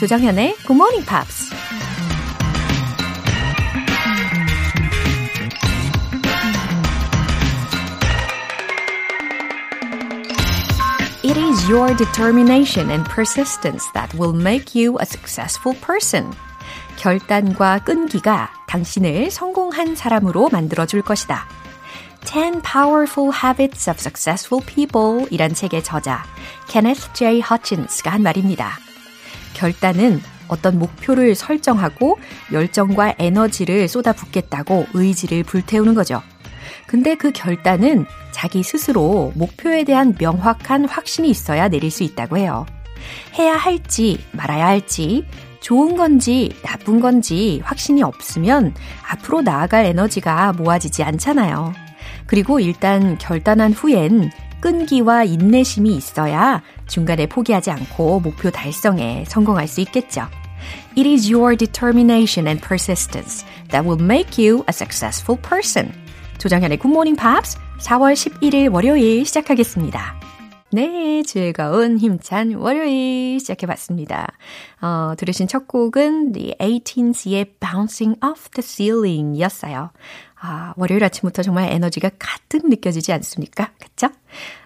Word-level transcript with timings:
조정현의 0.00 0.56
Good 0.66 0.72
Morning 0.72 1.04
Pops. 1.06 1.52
It 11.22 11.36
is 11.36 11.68
your 11.68 11.94
determination 11.98 12.90
and 12.90 13.04
persistence 13.10 13.84
that 13.92 14.16
will 14.18 14.34
make 14.34 14.74
you 14.74 14.96
a 15.02 15.04
successful 15.04 15.78
person. 15.84 16.32
결단과 16.96 17.80
끈기가 17.80 18.48
당신을 18.68 19.30
성공한 19.30 19.96
사람으로 19.96 20.48
만들어줄 20.48 21.02
것이다. 21.02 21.46
10 22.24 22.62
Powerful 22.62 23.32
Habits 23.44 23.90
of 23.90 23.98
Successful 24.00 24.64
People 24.64 25.26
이란 25.30 25.52
책의 25.52 25.84
저자 25.84 26.24
Kenneth 26.68 27.12
J. 27.12 27.42
Hutchins가 27.42 28.12
한 28.12 28.22
말입니다. 28.22 28.78
결단은 29.60 30.22
어떤 30.48 30.78
목표를 30.78 31.34
설정하고 31.34 32.18
열정과 32.50 33.16
에너지를 33.18 33.88
쏟아붓겠다고 33.88 34.86
의지를 34.94 35.44
불태우는 35.44 35.94
거죠. 35.94 36.22
근데 36.86 37.14
그 37.14 37.30
결단은 37.30 38.06
자기 38.32 38.62
스스로 38.62 39.32
목표에 39.36 39.84
대한 39.84 40.16
명확한 40.18 40.86
확신이 40.86 41.28
있어야 41.28 41.68
내릴 41.68 41.90
수 41.90 42.02
있다고 42.02 42.38
해요. 42.38 42.64
해야 43.38 43.54
할지 43.54 44.18
말아야 44.32 44.66
할지 44.66 45.26
좋은 45.60 45.96
건지 45.96 46.56
나쁜 46.62 47.00
건지 47.00 47.60
확신이 47.62 48.02
없으면 48.02 48.74
앞으로 49.06 49.42
나아갈 49.42 49.84
에너지가 49.84 50.54
모아지지 50.54 51.02
않잖아요. 51.02 51.74
그리고 52.26 52.60
일단 52.60 53.18
결단한 53.18 53.72
후엔 53.72 54.30
끈기와 54.60 55.24
인내심이 55.24 55.94
있어야 55.94 56.62
중간에 56.86 57.26
포기하지 57.26 57.70
않고 57.70 58.20
목표 58.20 58.50
달성에 58.50 59.24
성공할 59.26 59.68
수 59.68 59.80
있겠죠. 59.80 60.26
It 60.96 61.08
is 61.08 61.32
your 61.32 61.56
determination 61.56 62.46
and 62.46 62.66
persistence 62.66 63.44
that 63.70 63.86
will 63.86 64.02
make 64.02 64.42
you 64.42 64.64
a 64.68 64.72
successful 64.72 65.40
person. 65.40 65.92
조정현의 66.38 66.78
Good 66.78 66.92
Morning 66.92 67.18
Pops 67.20 67.58
4월 67.80 68.14
11일 68.14 68.72
월요일 68.72 69.24
시작하겠습니다. 69.24 70.20
네, 70.72 71.24
즐거운 71.24 71.98
힘찬 71.98 72.54
월요일 72.54 73.40
시작해봤습니다. 73.40 74.28
어, 74.80 75.14
들으신 75.18 75.48
첫 75.48 75.66
곡은 75.66 76.30
The 76.30 76.54
18th의 76.60 77.58
Bouncing 77.58 78.20
Off 78.24 78.50
the 78.50 78.62
Ceiling 78.62 79.36
이었어요. 79.36 79.90
아, 80.40 80.72
월요일 80.76 81.04
아침부터 81.04 81.42
정말 81.42 81.70
에너지가 81.70 82.10
가득 82.18 82.66
느껴지지 82.68 83.12
않습니까? 83.12 83.72
그쵸? 83.78 84.08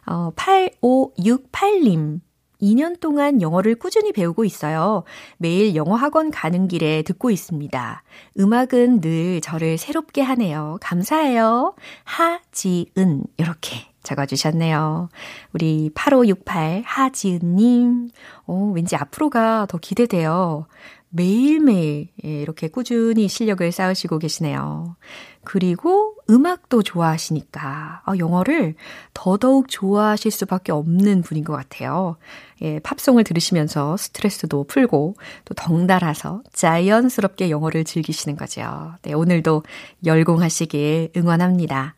어, 0.06 0.30
8568님. 0.36 2.20
2년 2.62 2.98
동안 3.00 3.42
영어를 3.42 3.74
꾸준히 3.74 4.12
배우고 4.12 4.44
있어요. 4.44 5.02
매일 5.36 5.74
영어 5.74 5.96
학원 5.96 6.30
가는 6.30 6.66
길에 6.68 7.02
듣고 7.02 7.30
있습니다. 7.30 8.02
음악은 8.38 9.00
늘 9.00 9.40
저를 9.40 9.76
새롭게 9.76 10.22
하네요. 10.22 10.78
감사해요. 10.80 11.74
하지은. 12.04 13.24
이렇게 13.36 13.88
적어주셨네요. 14.02 15.08
우리 15.52 15.90
8568 15.94 16.82
하지은님. 16.86 18.10
오, 18.46 18.72
왠지 18.72 18.96
앞으로가 18.96 19.66
더 19.68 19.78
기대돼요. 19.78 20.66
매일매일 21.16 22.08
예, 22.24 22.42
이렇게 22.42 22.66
꾸준히 22.66 23.28
실력을 23.28 23.70
쌓으시고 23.70 24.18
계시네요. 24.18 24.96
그리고 25.44 26.16
음악도 26.28 26.82
좋아하시니까 26.82 28.02
아, 28.04 28.18
영어를 28.18 28.74
더더욱 29.12 29.68
좋아하실 29.68 30.32
수밖에 30.32 30.72
없는 30.72 31.22
분인 31.22 31.44
것 31.44 31.52
같아요. 31.52 32.16
예, 32.62 32.80
팝송을 32.80 33.22
들으시면서 33.22 33.96
스트레스도 33.96 34.64
풀고 34.64 35.14
또 35.44 35.54
덩달아서 35.54 36.42
자연스럽게 36.52 37.48
영어를 37.48 37.84
즐기시는 37.84 38.36
거죠. 38.36 38.94
네, 39.02 39.12
오늘도 39.12 39.62
열공하시길 40.04 41.12
응원합니다. 41.16 41.94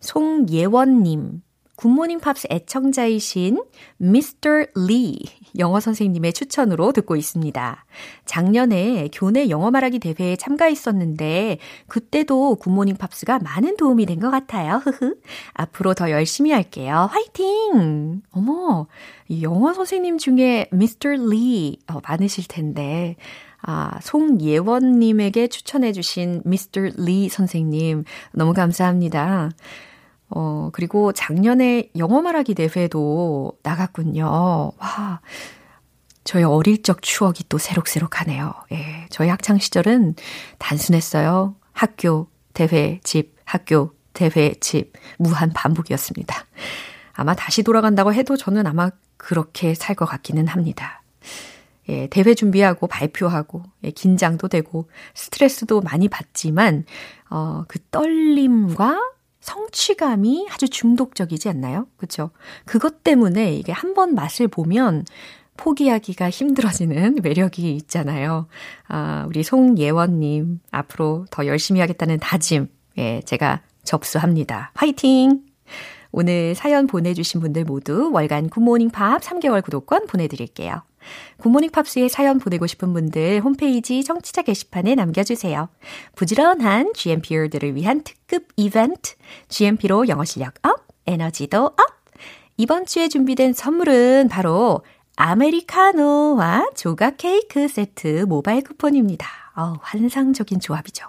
송예원님, 0.00 1.42
굿모닝 1.78 2.18
팝스 2.18 2.48
애청자이신 2.50 3.62
미스터 3.98 4.48
리 4.74 5.16
영어 5.60 5.78
선생님의 5.78 6.32
추천으로 6.32 6.90
듣고 6.92 7.14
있습니다. 7.14 7.84
작년에 8.24 9.08
교내 9.12 9.48
영어 9.48 9.70
말하기 9.70 10.00
대회에 10.00 10.34
참가했었는데 10.34 11.58
그때도 11.86 12.56
굿모닝 12.56 12.96
팝스가 12.96 13.38
많은 13.38 13.76
도움이 13.76 14.06
된 14.06 14.18
것 14.18 14.32
같아요. 14.32 14.78
흐흐. 14.84 15.14
앞으로 15.54 15.94
더 15.94 16.10
열심히 16.10 16.50
할게요. 16.50 17.08
화이팅! 17.12 18.22
어머, 18.32 18.88
영어 19.40 19.72
선생님 19.72 20.18
중에 20.18 20.66
미스터 20.72 21.10
리 21.10 21.78
어, 21.86 22.00
많으실 22.02 22.48
텐데 22.48 23.14
아, 23.62 24.00
송예원님에게 24.02 25.46
추천해주신 25.46 26.42
미스터 26.44 26.80
리 26.96 27.28
선생님, 27.28 28.02
너무 28.32 28.52
감사합니다. 28.52 29.50
어, 30.30 30.70
그리고 30.72 31.12
작년에 31.12 31.90
영어 31.96 32.20
말하기 32.22 32.54
대회도 32.54 33.52
나갔군요. 33.62 34.72
와, 34.78 35.20
저의 36.24 36.44
어릴 36.44 36.82
적 36.82 37.00
추억이 37.02 37.44
또 37.48 37.56
새록새록하네요. 37.58 38.52
예, 38.72 39.06
저희 39.10 39.28
학창 39.28 39.58
시절은 39.58 40.14
단순했어요. 40.58 41.56
학교, 41.72 42.28
대회, 42.52 43.00
집, 43.02 43.34
학교, 43.44 43.92
대회, 44.12 44.54
집, 44.60 44.92
무한 45.18 45.50
반복이었습니다. 45.54 46.44
아마 47.14 47.34
다시 47.34 47.62
돌아간다고 47.62 48.12
해도 48.12 48.36
저는 48.36 48.66
아마 48.66 48.90
그렇게 49.16 49.74
살 49.74 49.96
것 49.96 50.04
같기는 50.06 50.46
합니다. 50.48 51.02
예, 51.88 52.06
대회 52.08 52.34
준비하고 52.34 52.86
발표하고, 52.86 53.62
예, 53.84 53.90
긴장도 53.90 54.48
되고, 54.48 54.90
스트레스도 55.14 55.80
많이 55.80 56.08
받지만, 56.08 56.84
어, 57.30 57.64
그 57.66 57.78
떨림과 57.90 59.00
성취감이 59.40 60.48
아주 60.52 60.68
중독적이지 60.68 61.48
않나요? 61.48 61.86
그쵸? 61.96 62.30
그것 62.64 63.02
때문에 63.04 63.54
이게 63.54 63.72
한 63.72 63.94
번 63.94 64.14
맛을 64.14 64.46
보면 64.48 65.04
포기하기가 65.56 66.30
힘들어지는 66.30 67.16
매력이 67.22 67.74
있잖아요. 67.76 68.46
아, 68.86 69.24
우리 69.28 69.42
송예원님, 69.42 70.60
앞으로 70.70 71.26
더 71.30 71.46
열심히 71.46 71.80
하겠다는 71.80 72.18
다짐, 72.20 72.68
예, 72.98 73.20
제가 73.24 73.62
접수합니다. 73.82 74.70
화이팅! 74.74 75.40
오늘 76.12 76.54
사연 76.54 76.86
보내주신 76.86 77.40
분들 77.40 77.64
모두 77.64 78.10
월간 78.12 78.50
굿모닝 78.50 78.90
팝 78.90 79.20
3개월 79.20 79.62
구독권 79.64 80.06
보내드릴게요. 80.06 80.82
굿모닝 81.38 81.70
팝스에 81.70 82.08
사연 82.08 82.38
보내고 82.38 82.66
싶은 82.66 82.92
분들 82.92 83.40
홈페이지 83.40 84.02
청취자 84.02 84.42
게시판에 84.42 84.94
남겨주세요. 84.94 85.68
부지런한 86.16 86.92
GMPer들을 86.94 87.74
위한 87.76 88.02
특급 88.02 88.48
이벤트, 88.56 89.14
GMP로 89.48 90.08
영어 90.08 90.24
실력 90.24 90.54
up, 90.62 90.86
에너지도 91.06 91.66
up! 91.66 91.76
이번 92.56 92.86
주에 92.86 93.08
준비된 93.08 93.52
선물은 93.52 94.28
바로 94.28 94.82
아메리카노와 95.16 96.70
조각 96.74 97.16
케이크 97.16 97.68
세트 97.68 98.24
모바일 98.28 98.62
쿠폰입니다. 98.62 99.26
어, 99.56 99.74
환상적인 99.80 100.60
조합이죠. 100.60 101.06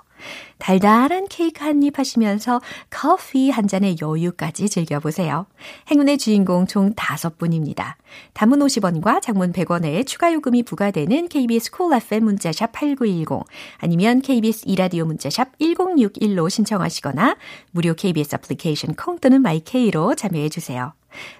달달한 0.59 1.27
케이크 1.27 1.63
한 1.63 1.79
입 1.83 1.97
하시면서 1.97 2.61
커피 2.89 3.49
한 3.49 3.67
잔의 3.67 3.95
여유까지 4.01 4.69
즐겨보세요. 4.69 5.45
행운의 5.89 6.17
주인공 6.17 6.67
총 6.67 6.93
5분입니다. 6.93 7.93
단문 8.33 8.59
50원과 8.59 9.21
장문 9.21 9.53
100원의 9.53 10.05
추가 10.05 10.33
요금이 10.33 10.63
부과되는 10.63 11.29
KBS 11.29 11.71
Cool 11.71 12.01
FM 12.01 12.23
문자샵 12.25 12.71
8910 12.73 13.45
아니면 13.77 14.21
KBS 14.21 14.63
2라디오 14.65 15.05
문자샵 15.05 15.57
1061로 15.59 16.49
신청하시거나 16.49 17.37
무료 17.71 17.93
KBS 17.93 18.35
애플리케이션 18.35 18.95
콩 18.95 19.19
또는 19.19 19.41
my 19.41 19.71
K로 19.71 20.15
참여해 20.15 20.49
주세요. 20.49 20.93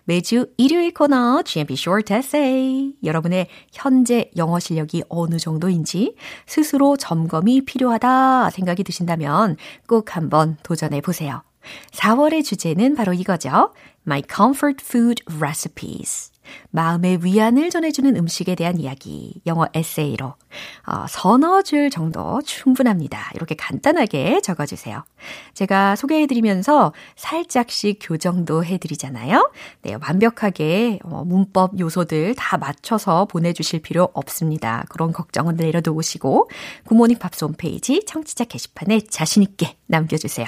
매주 0.06 0.48
일요일 0.58 0.94
코너 0.94 1.44
GMP 1.44 1.76
Short 1.76 2.12
Essay. 2.14 2.94
여러분의 3.04 3.48
현재 3.72 4.32
영어 4.36 4.60
실력이 4.60 5.04
어느 5.10 5.38
정도인지 5.38 6.16
스스로 6.48 6.98
점검이 6.98 7.66
필요하다 7.66 8.50
생각이 8.50 8.84
드신다 8.84 9.09
면 9.18 9.56
꼭 9.88 10.16
한번 10.16 10.58
도전해 10.64 11.02
보세요. 11.02 11.44
4월의 11.92 12.44
주제는 12.44 12.96
바로 12.96 13.14
이거죠. 13.14 13.74
My 14.06 14.24
Comfort 14.28 14.84
Food 14.86 15.24
Recipes. 15.40 16.29
마음의 16.72 17.24
위안을 17.24 17.70
전해주는 17.70 18.16
음식에 18.16 18.56
대한 18.56 18.80
이야기, 18.80 19.42
영어 19.46 19.68
에세이로 19.74 20.26
어, 20.26 21.06
서너 21.08 21.62
줄 21.62 21.90
정도 21.90 22.42
충분합니다. 22.44 23.32
이렇게 23.36 23.56
간단하게 23.56 24.42
적어주세요. 24.42 25.04
제가 25.54 25.96
소개해드리면서 25.96 26.94
살짝씩 27.16 28.00
교정도 28.02 28.64
해드리잖아요. 28.64 29.52
네, 29.82 29.96
완벽하게 30.02 31.00
어, 31.04 31.24
문법 31.26 31.80
요소들 31.80 32.36
다 32.36 32.58
맞춰서 32.58 33.26
보내주실 33.26 33.82
필요 33.82 34.10
없습니다. 34.14 34.86
그런 34.90 35.12
걱정은 35.12 35.56
내려놓으시고 35.56 36.50
굿모닝 36.86 37.20
팝스 37.20 37.46
홈페이지 37.46 38.04
청취자 38.06 38.46
게시판에 38.46 39.02
자신있게 39.02 39.78
남겨주세요. 39.88 40.48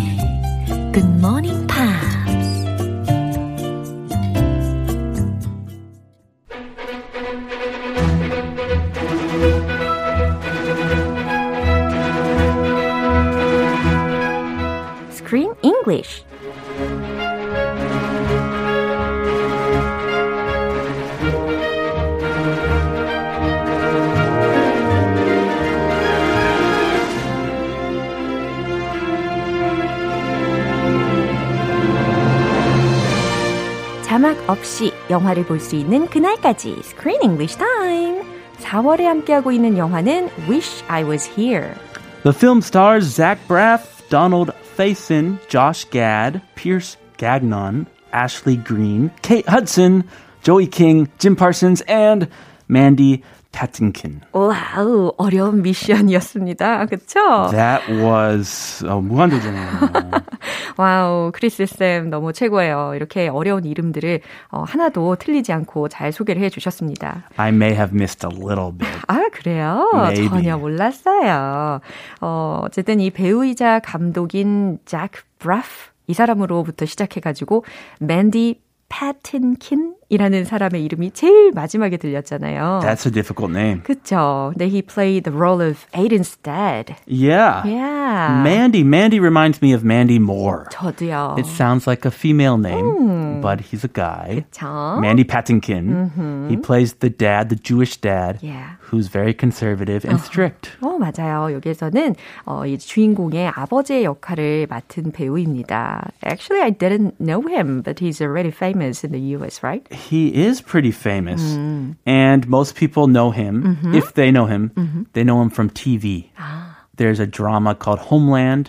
영화를 35.10 35.44
볼 35.46 35.60
수 35.60 35.76
있는 35.76 36.06
그날까지 36.08 36.76
Screen 36.80 37.22
English 37.22 37.56
Time. 37.58 38.22
4월에 38.60 39.02
함께하고 39.04 39.52
있는 39.52 39.76
영화는 39.76 40.30
Wish 40.48 40.84
I 40.88 41.04
Was 41.04 41.28
Here. 41.38 41.74
The 42.22 42.32
film 42.32 42.58
stars 42.60 43.14
Zach 43.14 43.38
Braff, 43.46 44.08
Donald 44.08 44.52
Faison, 44.76 45.38
Josh 45.48 45.86
Gad, 45.90 46.40
Pierce 46.54 46.96
Gagnon, 47.18 47.86
Ashley 48.12 48.56
Green, 48.56 49.10
Kate 49.22 49.48
Hudson, 49.48 50.04
Joey 50.42 50.66
King, 50.66 51.08
Jim 51.18 51.36
Parsons, 51.36 51.82
and 51.82 52.28
Mandy 52.68 53.22
Patinkin. 53.51 54.21
와우, 54.31 55.13
어려운 55.17 55.61
미션이었습니다. 55.61 56.85
그쵸? 56.85 57.19
That 57.51 57.91
was 57.91 58.85
어, 58.87 59.01
무한도전이에요. 59.01 59.67
와우, 60.77 61.31
크리스 61.33 61.65
쌤 61.65 62.09
너무 62.09 62.33
최고예요. 62.33 62.93
이렇게 62.95 63.27
어려운 63.27 63.65
이름들을 63.65 64.21
어, 64.49 64.63
하나도 64.63 65.15
틀리지 65.17 65.51
않고 65.53 65.89
잘 65.89 66.11
소개를 66.11 66.41
해주셨습니다. 66.43 67.29
I 67.37 67.49
may 67.49 67.73
have 67.73 67.93
missed 67.93 68.25
a 68.25 68.33
little 68.33 68.71
bit. 68.71 68.91
아, 69.07 69.21
그래요? 69.31 69.89
Maybe. 69.93 70.29
전혀 70.29 70.57
몰랐어요. 70.57 71.81
어, 72.21 72.61
어쨌든 72.63 72.99
이 72.99 73.09
배우이자 73.11 73.79
감독인 73.79 74.79
잭 74.85 75.11
브라프 75.39 75.67
이 76.07 76.13
사람으로부터 76.13 76.85
시작해가지고 76.85 77.65
맨디 77.99 78.61
패틴킨 78.89 79.95
이라는 80.10 80.44
사람의 80.44 80.84
이름이 80.84 81.10
제일 81.12 81.50
마지막에 81.52 81.96
들렸잖아요. 81.96 82.80
That's 82.82 83.06
a 83.06 83.12
difficult 83.12 83.50
name. 83.50 83.82
그쵸. 83.82 84.52
네, 84.56 84.66
he 84.68 84.80
played 84.80 85.24
the 85.24 85.36
role 85.36 85.60
of 85.60 85.84
Aiden's 85.92 86.36
dad. 86.44 86.94
Yeah. 87.06 87.66
Yeah. 87.66 88.40
Mandy. 88.42 88.84
Mandy 88.84 89.18
reminds 89.18 89.60
me 89.60 89.72
of 89.74 89.82
Mandy 89.84 90.20
Moore. 90.20 90.66
저도요. 90.70 91.34
It 91.38 91.46
sounds 91.46 91.88
like 91.88 92.06
a 92.06 92.12
female 92.12 92.56
name, 92.56 93.40
but 93.40 93.60
he's 93.60 93.82
a 93.82 93.88
guy. 93.92 94.44
그쵸? 94.52 95.00
Mandy 95.00 95.24
Patinkin. 95.24 96.48
He 96.48 96.56
plays 96.56 96.94
the 97.02 97.10
dad, 97.10 97.48
the 97.48 97.56
Jewish 97.56 97.96
dad, 98.00 98.38
Yeah. 98.40 98.76
who's 98.78 99.08
very 99.08 99.34
conservative 99.34 100.04
and 100.06 100.20
strict. 100.22 100.70
어, 100.82 100.98
맞아요. 100.98 101.52
여기에서는 101.52 102.14
어, 102.46 102.64
이 102.64 102.78
주인공의 102.78 103.48
아버지의 103.48 104.04
역할을 104.04 104.68
맡은 104.70 105.10
배우입니다. 105.10 106.10
Actually, 106.24 106.62
I 106.62 106.70
didn't 106.70 107.14
know 107.18 107.42
him, 107.48 107.82
but 107.82 107.98
he's 107.98 108.20
already 108.22 108.50
famous 108.50 109.02
in 109.04 109.10
the 109.10 109.34
US, 109.34 109.64
right? 109.64 109.82
He 110.09 110.33
is 110.33 110.61
pretty 110.61 110.91
famous, 110.91 111.41
mm. 111.41 111.95
and 112.05 112.47
most 112.47 112.75
people 112.75 113.07
know 113.07 113.31
him. 113.31 113.63
Mm-hmm. 113.63 113.95
If 113.95 114.13
they 114.13 114.31
know 114.31 114.45
him, 114.45 114.69
mm-hmm. 114.69 115.03
they 115.13 115.23
know 115.23 115.41
him 115.41 115.49
from 115.49 115.69
TV. 115.69 116.29
Ah. 116.37 116.77
There's 116.95 117.19
a 117.19 117.25
drama 117.25 117.73
called 117.73 117.99
Homeland. 117.99 118.67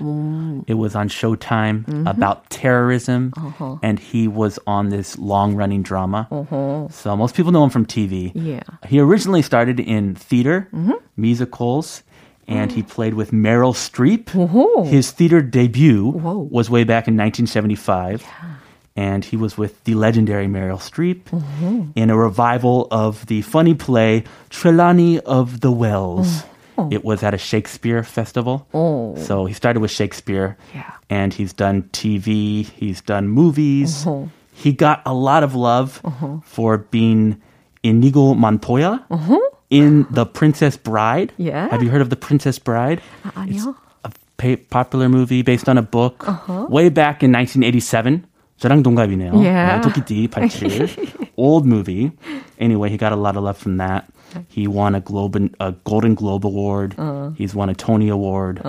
It 0.67 0.75
was 0.75 0.95
on 0.95 1.09
Showtime 1.09 1.85
mm-hmm. 1.85 2.07
about 2.07 2.49
terrorism, 2.49 3.33
uh-huh. 3.37 3.77
and 3.83 3.99
he 3.99 4.27
was 4.29 4.59
on 4.67 4.89
this 4.89 5.19
long 5.19 5.55
running 5.55 5.83
drama. 5.83 6.29
Uh-huh. 6.31 6.89
So 6.89 7.17
most 7.17 7.35
people 7.35 7.53
know 7.53 7.65
him 7.65 7.71
from 7.71 7.85
TV. 7.85 8.33
Yeah. 8.35 8.63
He 8.87 9.01
originally 9.01 9.43
started 9.43 9.81
in 9.81 10.15
theater, 10.15 10.69
musicals, 11.17 12.03
and 12.49 12.73
he 12.73 12.83
ah. 12.83 12.89
played 12.89 13.15
with 13.15 13.33
Meryl 13.33 13.75
Streep. 13.75 14.31
His 14.87 15.11
theater 15.11 15.43
debut 15.43 16.11
Whoa. 16.11 16.49
was 16.51 16.71
way 16.71 16.85
back 16.85 17.09
in 17.09 17.17
1975 17.17 18.25
and 18.97 19.25
he 19.25 19.37
was 19.37 19.57
with 19.57 19.83
the 19.85 19.95
legendary 19.95 20.47
Meryl 20.47 20.79
Streep 20.79 21.25
mm-hmm. 21.25 21.91
in 21.95 22.11
a 22.11 22.17
revival 22.17 22.89
of 22.91 23.27
the 23.27 23.43
funny 23.43 23.75
play 23.75 24.25
Trelawney 24.51 25.21
of 25.21 25.61
the 25.61 25.73
Wells. 25.73 26.43
Mm. 26.77 26.93
It 26.93 27.05
was 27.05 27.23
at 27.23 27.35
a 27.35 27.39
Shakespeare 27.39 28.03
festival. 28.03 28.67
Oh. 28.75 29.15
So 29.17 29.45
he 29.45 29.55
started 29.55 29.81
with 29.81 29.91
Shakespeare. 29.91 30.57
Yeah. 30.75 30.91
And 31.11 31.33
he's 31.33 31.53
done 31.53 31.85
TV, 31.93 32.67
he's 32.67 33.01
done 33.01 33.29
movies. 33.29 34.05
Mm-hmm. 34.05 34.29
He 34.55 34.73
got 34.73 35.03
a 35.07 35.15
lot 35.15 35.43
of 35.43 35.55
love 35.55 36.01
mm-hmm. 36.03 36.41
for 36.41 36.79
being 36.79 37.41
Inigo 37.83 38.35
Montoya 38.35 39.05
mm-hmm. 39.11 39.37
in 39.71 40.07
The 40.11 40.27
Princess 40.27 40.77
Bride. 40.77 41.33
Yeah. 41.37 41.69
Have 41.69 41.83
you 41.83 41.91
heard 41.91 42.03
of 42.03 42.11
The 42.11 42.17
Princess 42.17 42.59
Bride? 42.59 43.01
Uh, 43.25 43.47
it's 43.49 43.67
a 43.67 44.57
popular 44.57 45.09
movie 45.09 45.43
based 45.43 45.69
on 45.69 45.79
a 45.79 45.83
book 45.83 46.27
uh-huh. 46.29 46.67
way 46.69 46.89
back 46.89 47.23
in 47.23 47.31
1987. 47.33 48.27
저랑 48.62 48.82
동갑이네요. 48.82 49.34
Yeah. 49.36 49.78
네, 49.78 49.82
토끼띠 49.82 50.28
87. 50.30 51.30
Old 51.38 51.66
movie. 51.68 52.12
Anyway, 52.60 52.90
he 52.90 52.98
got 52.98 53.12
a 53.12 53.16
lot 53.16 53.38
of 53.38 53.44
love 53.44 53.58
from 53.58 53.78
that. 53.78 54.06
He 54.50 54.68
won 54.68 54.94
a, 54.94 55.00
Globe, 55.00 55.38
a 55.60 55.72
Golden 55.86 56.14
Globe 56.16 56.46
Award. 56.46 56.96
Uh-huh. 56.98 57.30
He's 57.38 57.54
won 57.56 57.70
a 57.70 57.76
Tony 57.76 58.10
Award. 58.10 58.60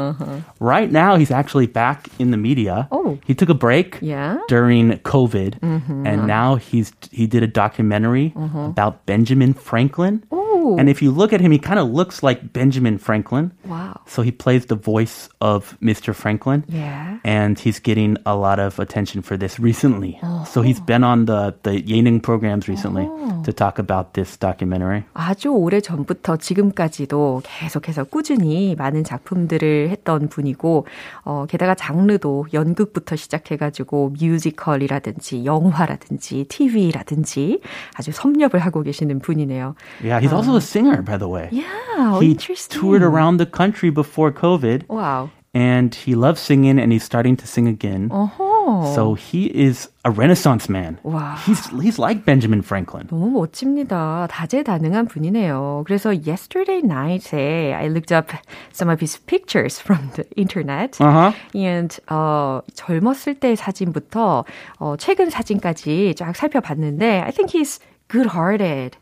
Right 0.61 0.93
now, 0.93 1.17
he's 1.17 1.31
actually 1.31 1.67
back 1.67 2.09
in 2.19 2.31
the 2.31 2.37
media. 2.37 2.87
Oh. 2.93 3.19
He 3.25 3.35
took 3.35 3.49
a 3.49 3.55
break 3.55 3.99
Yeah. 4.01 4.39
during 4.49 4.93
COVID, 5.09 5.57
and 5.63 6.27
now 6.27 6.57
he's 6.57 6.93
he 7.11 7.27
did 7.27 7.43
a 7.43 7.49
documentary 7.49 8.33
about 8.37 9.05
Benjamin 9.07 9.53
Franklin. 9.55 10.23
Oh. 10.31 10.42
And 10.80 10.90
if 10.90 11.02
you 11.02 11.12
look 11.12 11.34
at 11.34 11.42
him, 11.42 11.52
he 11.52 11.60
kind 11.60 11.80
of 11.80 11.90
looks 11.90 12.24
like 12.24 12.54
Benjamin 12.54 12.98
Franklin. 12.98 13.52
Wow. 13.66 14.02
So 14.06 14.22
he 14.22 14.32
plays 14.32 14.66
the 14.68 14.76
voice 14.76 15.30
of 15.42 15.78
Mr. 15.82 16.16
Franklin. 16.16 16.64
Yeah. 16.68 17.20
And 17.24 17.60
he's 17.60 17.80
getting 17.80 18.18
a 18.26 18.36
lot 18.36 18.60
of 18.60 18.80
attention 18.80 19.22
for 19.22 19.38
this 19.38 19.60
recently. 19.60 20.20
So 20.48 20.62
he's 20.62 20.80
been 20.80 21.04
on 21.04 21.26
the, 21.26 21.56
the 21.64 21.82
예능 21.84 22.22
programs 22.22 22.68
recently 22.68 23.06
to 23.44 23.54
talk 23.54 23.80
about 23.80 24.14
this 24.14 24.38
documentary. 24.38 25.04
아주 25.14 25.50
오래 25.54 25.80
전부터 25.82 26.38
지금까지도 26.38 27.42
계속해서 27.44 28.06
꾸준히 28.06 28.76
많은 28.76 29.04
작품들을 29.04 29.90
했던 29.90 30.30
분이고, 30.30 30.86
어, 31.26 31.46
게다가 31.50 31.76
장르도 31.76 32.48
연극부터 32.54 33.16
시작해가지고 33.16 34.14
뮤지컬이라든지 34.20 35.46
영화라든지 35.46 36.46
TV라든지 36.48 37.62
아주 37.96 38.12
섭렵을 38.12 38.60
하고 38.60 38.82
계시는 38.84 39.20
분이네요. 39.20 39.76
Yeah, 40.04 40.20
he's 40.20 40.34
also 40.34 40.53
a 40.53 40.61
singer, 40.61 41.03
by 41.03 41.17
the 41.17 41.29
way. 41.29 41.49
Yeah, 41.51 42.21
he 42.21 42.33
interesting. 42.33 42.81
toured 42.81 43.03
around 43.03 43.39
the 43.39 43.47
country 43.47 43.91
before 43.91 44.33
COVID, 44.33 44.87
와우. 44.89 45.31
and 45.55 45.95
he 45.95 46.15
loves 46.15 46.41
singing, 46.41 46.79
and 46.79 46.93
he's 46.93 47.05
starting 47.05 47.37
to 47.37 47.47
sing 47.47 47.67
again. 47.67 48.09
어허. 48.11 48.95
So 48.95 49.15
he 49.15 49.47
is 49.47 49.89
a 50.05 50.11
Renaissance 50.11 50.69
man. 50.69 50.99
Wow. 51.03 51.37
He's 51.47 51.67
he's 51.81 51.99
like 51.99 52.27
Benjamin 52.27 52.61
Franklin. 52.61 53.09
너무 53.09 53.31
멋집니다. 53.31 54.29
다재다능한 54.31 55.07
분이네요. 55.09 55.85
그래서 55.87 56.13
yesterday 56.13 56.83
night에 56.85 57.73
I 57.73 57.89
looked 57.89 58.13
up 58.13 58.31
some 58.71 58.91
of 58.91 59.01
his 59.01 59.17
pictures 59.25 59.81
from 59.81 60.11
the 60.17 60.27
internet. 60.37 61.01
Uh-huh. 61.01 61.33
And 61.55 61.97
어, 62.09 62.61
젊었을 62.75 63.41
때 63.41 63.57
사진부터 63.57 64.45
어, 64.81 64.97
최근 64.99 65.31
사진까지 65.31 66.15
쫙 66.17 66.37
살펴봤는데 66.37 67.23
I 67.23 67.31
think 67.31 67.53
he's 67.53 67.81
good-hearted. 68.09 68.99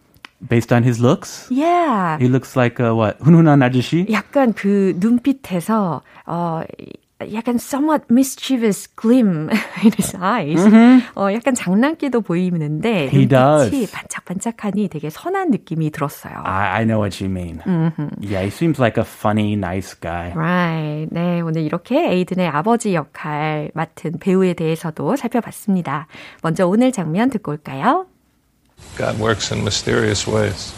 Based 0.49 0.73
on 0.73 0.83
his 0.83 0.99
looks, 0.99 1.47
Yeah. 1.51 2.17
he 2.19 2.27
looks 2.27 2.57
like 2.57 2.79
a 2.83 2.91
what? 2.93 3.17
훈훈한 3.19 3.61
아저씨. 3.61 4.07
약간 4.11 4.53
그 4.53 4.93
눈빛에서 4.97 6.01
어 6.25 6.61
약간 7.31 7.57
somewhat 7.59 8.05
mischievous 8.09 8.87
gleam 8.99 9.47
in 9.85 9.91
his 9.93 10.17
eyes. 10.17 10.59
어 11.15 11.31
약간 11.31 11.53
장난기도 11.53 12.21
보이는데 12.21 13.09
He 13.13 13.27
눈빛이 13.27 13.29
does. 13.29 13.91
반짝반짝하니 13.91 14.87
되게 14.87 15.11
선한 15.11 15.51
느낌이 15.51 15.91
들었어요. 15.91 16.33
I, 16.43 16.79
I 16.81 16.85
know 16.85 16.99
what 16.99 17.23
you 17.23 17.29
mean. 17.31 17.61
Yeah, 18.19 18.41
he 18.41 18.49
seems 18.49 18.79
like 18.81 18.97
a 18.97 19.05
funny, 19.05 19.53
nice 19.53 19.93
guy. 19.93 20.33
Right. 20.33 21.07
네, 21.13 21.41
오늘 21.41 21.61
이렇게 21.61 22.09
에이든의 22.09 22.47
아버지 22.47 22.95
역할 22.95 23.69
맡은 23.75 24.13
배우에 24.19 24.55
대해서도 24.55 25.15
살펴봤습니다. 25.15 26.07
먼저 26.41 26.65
오늘 26.65 26.91
장면 26.91 27.29
듣고 27.29 27.51
올까요? 27.51 28.07
God 28.96 29.18
works 29.18 29.52
in 29.52 29.64
mysterious 29.64 30.26
ways. 30.26 30.74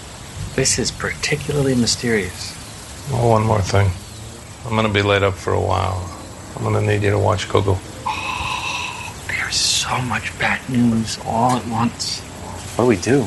This 0.57 0.79
is 0.79 0.91
particularly 0.91 1.75
mysterious. 1.75 2.55
Oh, 3.13 3.29
one 3.29 3.45
more 3.45 3.61
thing. 3.61 3.91
I'm 4.65 4.75
going 4.77 4.87
to 4.87 4.93
be 4.93 5.03
laid 5.03 5.23
up 5.23 5.35
for 5.35 5.53
a 5.53 5.61
while. 5.61 6.09
I'm 6.57 6.63
going 6.63 6.75
to 6.75 6.83
need 6.83 7.03
you 7.03 7.11
to 7.11 7.19
watch 7.19 7.49
Coco. 7.49 7.79
so 9.51 10.01
much 10.03 10.37
bad 10.39 10.61
news 10.69 11.19
all 11.25 11.53
at 11.53 11.67
once. 11.69 12.21
What 12.77 12.85
do 12.85 12.89
we 12.89 12.97
do? 12.97 13.23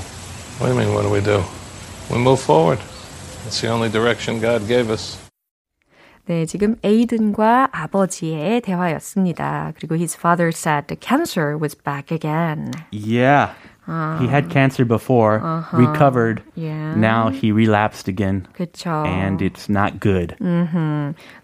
What 0.59 0.67
do 0.67 0.73
you 0.73 0.79
mean, 0.79 0.93
what 0.93 1.01
do 1.01 1.09
we 1.09 1.21
do? 1.21 1.43
We 2.11 2.19
move 2.19 2.39
forward. 2.39 2.79
It's 3.47 3.61
the 3.61 3.69
only 3.69 3.89
direction 3.89 4.39
God 4.39 4.67
gave 4.67 4.91
us. 4.91 5.17
네, 6.27 6.45
지금 6.45 6.75
에이든과 6.83 7.69
아버지의 7.71 8.61
대화였습니다. 8.61 9.73
그리고 9.75 9.95
his 9.95 10.15
father 10.15 10.51
said 10.51 10.85
the 10.87 10.95
cancer 10.95 11.57
was 11.57 11.75
back 11.75 12.11
again. 12.11 12.71
Yeah. 12.91 13.53
He 14.19 14.27
had 14.27 14.49
cancer 14.49 14.85
before, 14.85 15.65
recovered. 15.73 16.43
Yeah. 16.55 16.95
Now 16.95 17.29
he 17.29 17.51
relapsed 17.51 18.07
again. 18.07 18.47
그쵸. 18.53 19.05
And 19.05 19.41
it's 19.41 19.67
not 19.67 19.99
good. 19.99 20.35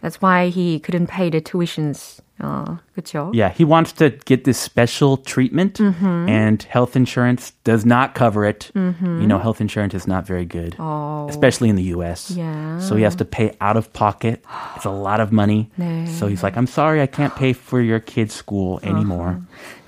That's 0.01 0.21
why 0.21 0.47
he 0.49 0.79
couldn't 0.79 1.07
pay 1.07 1.29
the 1.29 1.41
tuitions. 1.41 2.21
어, 2.39 2.77
그쵸. 2.95 3.31
Yeah, 3.33 3.49
he 3.49 3.65
wants 3.65 3.91
to 3.93 4.11
get 4.25 4.43
this 4.43 4.59
special 4.59 5.17
treatment, 5.17 5.79
and 5.81 6.61
health 6.69 6.95
insurance 6.95 7.51
does 7.63 7.83
not 7.83 8.13
cover 8.13 8.45
it. 8.45 8.69
You 8.75 9.25
know, 9.27 9.39
health 9.39 9.59
insurance 9.59 9.95
is 9.95 10.07
not 10.07 10.25
very 10.27 10.45
good, 10.45 10.75
especially 11.29 11.67
in 11.67 11.75
the 11.75 11.89
US. 11.97 12.29
Yeah. 12.31 12.77
So 12.79 12.95
he 12.95 13.01
has 13.01 13.15
to 13.15 13.25
pay 13.25 13.57
out 13.59 13.75
of 13.75 13.91
pocket. 13.91 14.45
It's 14.75 14.85
a 14.85 14.91
lot 14.91 15.19
of 15.19 15.31
money. 15.31 15.71
네. 15.79 16.07
So 16.07 16.27
he's 16.27 16.43
like, 16.43 16.55
I'm 16.55 16.67
sorry, 16.67 17.01
I 17.01 17.07
can't 17.07 17.35
pay 17.35 17.53
for 17.53 17.81
your 17.81 17.99
kid's 17.99 18.35
school 18.35 18.79
anymore. 18.83 19.41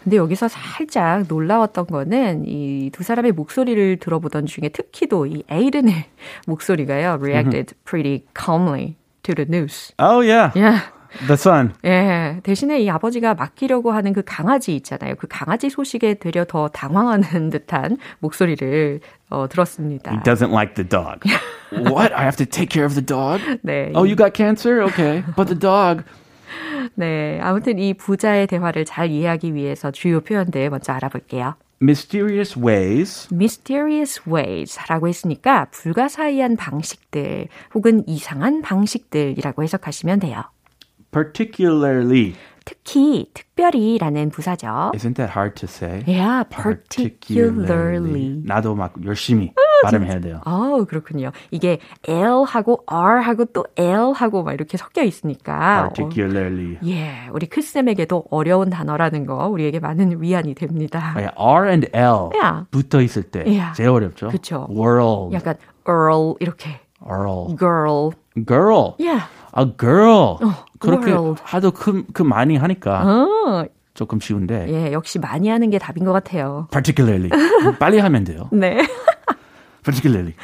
근데 0.04 0.16
여기서 0.16 0.48
살짝 0.48 1.24
놀라웠던 1.28 1.86
거는 1.86 2.44
이 2.46 2.90
두 2.92 3.02
사람의 3.02 3.32
목소리를 3.32 3.96
들어보던 3.98 4.46
중에 4.46 4.68
특히도 4.68 5.26
이 5.26 5.42
에이든의 5.50 6.04
목소리가요, 6.46 7.18
reacted 7.20 7.74
pretty 7.84 8.24
calmly 8.38 8.96
to 9.22 9.34
the 9.34 9.46
news. 9.48 9.92
Oh, 9.98 10.20
yeah. 10.20 10.52
Yeah. 10.54 10.82
The 11.26 11.34
son. 11.34 11.72
예, 11.84 12.40
대신에 12.42 12.80
이 12.80 12.90
아버지가 12.90 13.34
맡기려고 13.34 13.92
하는 13.92 14.12
그 14.12 14.22
강아지 14.26 14.74
있잖아요. 14.76 15.14
그 15.14 15.28
강아지 15.28 15.70
소식에 15.70 16.14
되려 16.14 16.44
더 16.44 16.66
당황하는 16.68 17.50
듯한 17.50 17.98
목소리를 18.18 18.98
어, 19.30 19.46
들었습니다. 19.48 20.10
He 20.10 20.20
doesn't 20.22 20.50
like 20.52 20.74
the 20.74 20.86
dog. 20.88 21.20
what? 21.72 22.12
I 22.12 22.24
have 22.24 22.36
to 22.36 22.44
take 22.46 22.68
care 22.68 22.84
of 22.84 22.94
the 22.94 23.04
dog? 23.04 23.40
네, 23.62 23.92
Oh, 23.94 24.02
you 24.04 24.16
got 24.16 24.34
cancer? 24.34 24.82
Okay. 24.82 25.22
But 25.36 25.46
the 25.46 25.58
dog. 25.58 26.02
네, 26.94 27.38
아무튼 27.40 27.78
이 27.78 27.94
부자의 27.94 28.46
대화를 28.46 28.84
잘 28.84 29.10
이해하기 29.10 29.54
위해서 29.54 29.90
주요 29.90 30.20
표현들 30.20 30.70
먼저 30.70 30.92
알아볼게요. 30.92 31.54
Mysterious 31.82 32.58
ways. 32.58 33.28
mysterious 33.32 34.20
ways라고 34.28 35.08
했으니까 35.08 35.66
불가사의한 35.70 36.56
방식들 36.56 37.48
혹은 37.74 38.04
이상한 38.08 38.62
방식들이라고 38.62 39.62
해석하시면 39.62 40.20
돼요. 40.20 40.44
Particularly. 41.10 42.34
특히 42.64 43.30
특별히라는 43.34 44.30
부사죠. 44.30 44.92
Isn't 44.94 45.16
that 45.16 45.30
hard 45.36 45.54
to 45.56 45.66
say? 45.68 46.02
Yeah, 46.06 46.44
particularly. 46.48 48.40
나도 48.44 48.74
막 48.74 48.94
열심히 49.04 49.52
발음해야 49.82 50.20
돼요. 50.20 50.40
어, 50.46 50.84
그렇군요. 50.84 51.30
이게 51.50 51.78
L하고 52.08 52.84
R하고 52.86 53.44
또 53.46 53.66
L하고 53.76 54.42
막 54.42 54.54
이렇게 54.54 54.76
섞여 54.78 55.02
있으니까. 55.02 55.90
Particularly. 55.94 56.76
어, 56.76 56.80
예, 56.86 57.28
우리 57.32 57.46
크쌤에게도 57.46 58.24
어려운 58.30 58.70
단어라는 58.70 59.26
거 59.26 59.46
우리에게 59.48 59.78
많은 59.80 60.22
위안이 60.22 60.54
됩니다. 60.54 61.14
아, 61.16 61.30
R 61.36 61.68
and 61.68 61.88
L 61.92 62.30
Yeah. 62.34 62.64
붙어 62.70 63.00
있을 63.02 63.24
때 63.24 63.40
Yeah. 63.46 63.74
제일 63.76 63.90
어렵죠. 63.90 64.28
그쵸. 64.28 64.66
World, 64.70 65.34
약간 65.34 65.56
Earl 65.86 66.34
이렇게 66.40 66.80
Earl, 67.06 67.54
girl. 67.58 68.12
girl, 68.46 68.94
Yeah. 68.98 69.22
A 69.56 69.64
girl. 69.78 70.38
그렇게 70.78 71.12
world. 71.12 71.40
하도 71.44 71.70
그, 71.70 72.04
그 72.12 72.22
많이 72.22 72.56
하니까 72.56 73.02
어, 73.06 73.64
조금 73.94 74.20
쉬운데. 74.20 74.66
예, 74.68 74.92
역시 74.92 75.18
많이 75.18 75.48
하는 75.48 75.70
게 75.70 75.78
답인 75.78 76.04
것 76.04 76.12
같아요. 76.12 76.68
Particularly 76.70 77.30
빨리 77.78 77.98
하면 77.98 78.24
돼요. 78.24 78.48
네. 78.52 78.86
Particularly 79.84 80.34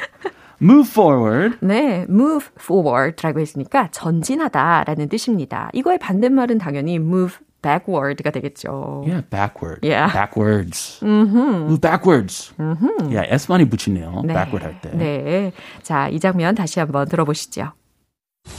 move 0.61 0.87
forward. 0.89 1.57
네, 1.61 2.05
move 2.09 2.47
forward라고 2.59 3.39
했으니까 3.39 3.89
전진하다라는 3.91 5.09
뜻입니다. 5.09 5.69
이거의 5.73 5.97
반대말은 5.99 6.57
당연히 6.59 6.95
move 6.95 7.37
backward가 7.61 8.31
되겠죠. 8.31 9.03
Yeah, 9.05 9.27
backward. 9.29 9.85
Yeah. 9.87 10.11
Backwards. 10.11 10.99
Move 11.03 11.79
backwards. 11.79 12.53
Yeah, 12.57 13.27
S 13.29 13.51
많이 13.51 13.69
붙이네요. 13.69 14.23
backward 14.25 14.63
할 14.65 14.81
때. 14.81 14.89
네. 14.97 15.51
자, 15.83 16.07
이 16.09 16.19
장면 16.19 16.55
다시 16.55 16.79
한번 16.79 17.07
들어보시죠. 17.07 17.73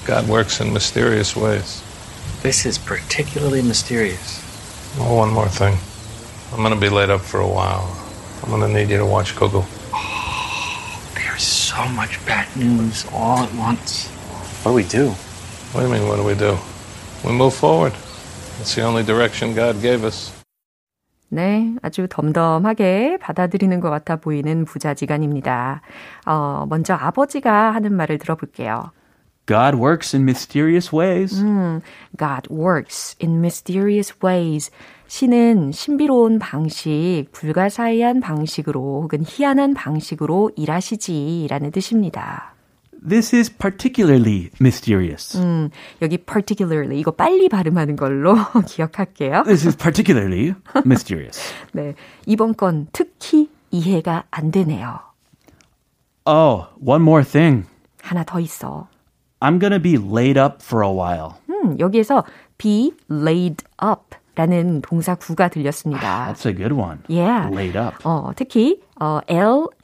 God 0.08 0.30
works 0.30 0.62
in 0.62 0.72
mysterious 0.72 1.36
ways. 1.36 1.84
This 2.42 2.66
is 2.66 2.78
particularly 2.78 3.62
mysterious. 3.62 4.40
Oh, 5.00 5.16
one 5.16 5.34
more 5.34 5.50
thing. 5.50 5.76
I'm 6.54 6.64
gonna 6.64 6.80
be 6.80 6.88
laid 6.88 7.10
up 7.10 7.20
for 7.20 7.42
a 7.42 7.48
while. 7.48 7.92
I'm 8.42 8.50
gonna 8.50 8.72
need 8.72 8.90
you 8.90 8.98
to 9.00 9.06
watch 9.06 9.36
Google. 9.36 9.66
There's 11.14 11.44
so 11.44 11.84
much 11.90 12.26
bad 12.26 12.48
news 12.56 13.06
all 13.12 13.40
at 13.40 13.54
once. 13.56 14.08
What 14.64 14.72
do 14.72 14.76
we 14.76 14.84
do? 14.88 15.10
What 15.76 15.82
do 15.82 15.88
you 15.88 15.94
mean, 15.94 16.08
what 16.08 16.16
do 16.16 16.24
we 16.24 16.36
do? 16.36 16.56
We 17.26 17.34
move 17.34 17.54
forward. 17.54 17.92
It's 18.62 18.76
the 18.76 18.84
only 18.84 19.04
direction 19.04 19.54
God 19.54 19.82
gave 19.82 20.06
us. 20.06 20.32
네, 21.30 21.76
아주 21.82 22.08
덤덤하게 22.10 23.18
받아들이는 23.20 23.82
것 23.82 23.90
같아 23.90 24.16
보이는 24.16 24.64
부자지간입니다. 24.64 25.82
어, 26.26 26.66
먼저 26.70 26.94
아버지가 26.94 27.74
하는 27.74 27.94
말을 27.94 28.20
들어볼게요. 28.20 28.92
God 29.47 29.75
works 29.75 30.15
in 30.15 30.25
mysterious 30.25 30.93
ways. 30.93 31.43
God 32.17 32.49
works 32.49 33.17
in 33.23 33.39
mysterious 33.41 34.15
ways. 34.25 34.71
신은 35.09 35.73
신비로운 35.73 36.39
방식, 36.39 37.27
불가사의한 37.33 38.21
방식으로 38.21 39.03
혹은 39.03 39.23
희한한 39.27 39.75
방식으로 39.75 40.53
일하시지라는 40.57 41.71
뜻입니다. 41.71 42.55
This 43.07 43.35
is 43.35 43.51
particularly 43.51 44.51
mysterious. 44.61 45.37
음, 45.37 45.71
여기 46.01 46.19
particularly 46.19 47.01
이거 47.01 47.11
빨리 47.11 47.49
발음하는 47.49 47.97
걸로 47.97 48.37
기억할게요. 48.67 49.43
This 49.43 49.67
is 49.67 49.77
particularly 49.77 50.55
mysterious. 50.87 51.53
네, 51.73 51.95
이번 52.27 52.55
건 52.55 52.87
특히 52.93 53.51
이해가 53.73 54.25
안 54.31 54.53
되네요. 54.53 55.01
Oh, 56.25 56.67
one 56.81 57.03
more 57.03 57.25
thing. 57.25 57.67
하나 58.01 58.23
더 58.25 58.39
있어. 58.39 58.87
I'm 59.43 59.59
gonna 59.59 59.83
be 59.83 59.97
laid 59.99 60.39
up 60.39 60.63
for 60.63 60.87
a 60.87 60.93
while. 60.93 61.35
음, 61.51 61.77
여기에서 61.81 62.23
be 62.59 62.93
laid 63.11 63.65
up 63.83 64.15
라는 64.37 64.81
동사 64.83 65.17
구가 65.17 65.49
들렸습니다. 65.49 66.33
That's 66.33 66.47
a 66.47 66.55
good 66.55 66.73
one. 66.73 66.99
Yeah. 67.09 67.51
Laid 67.53 67.77
up. 67.77 67.97
어, 68.05 68.31
특히 68.37 68.81
어, 68.99 69.19
L-A-I-D라고 69.27 69.81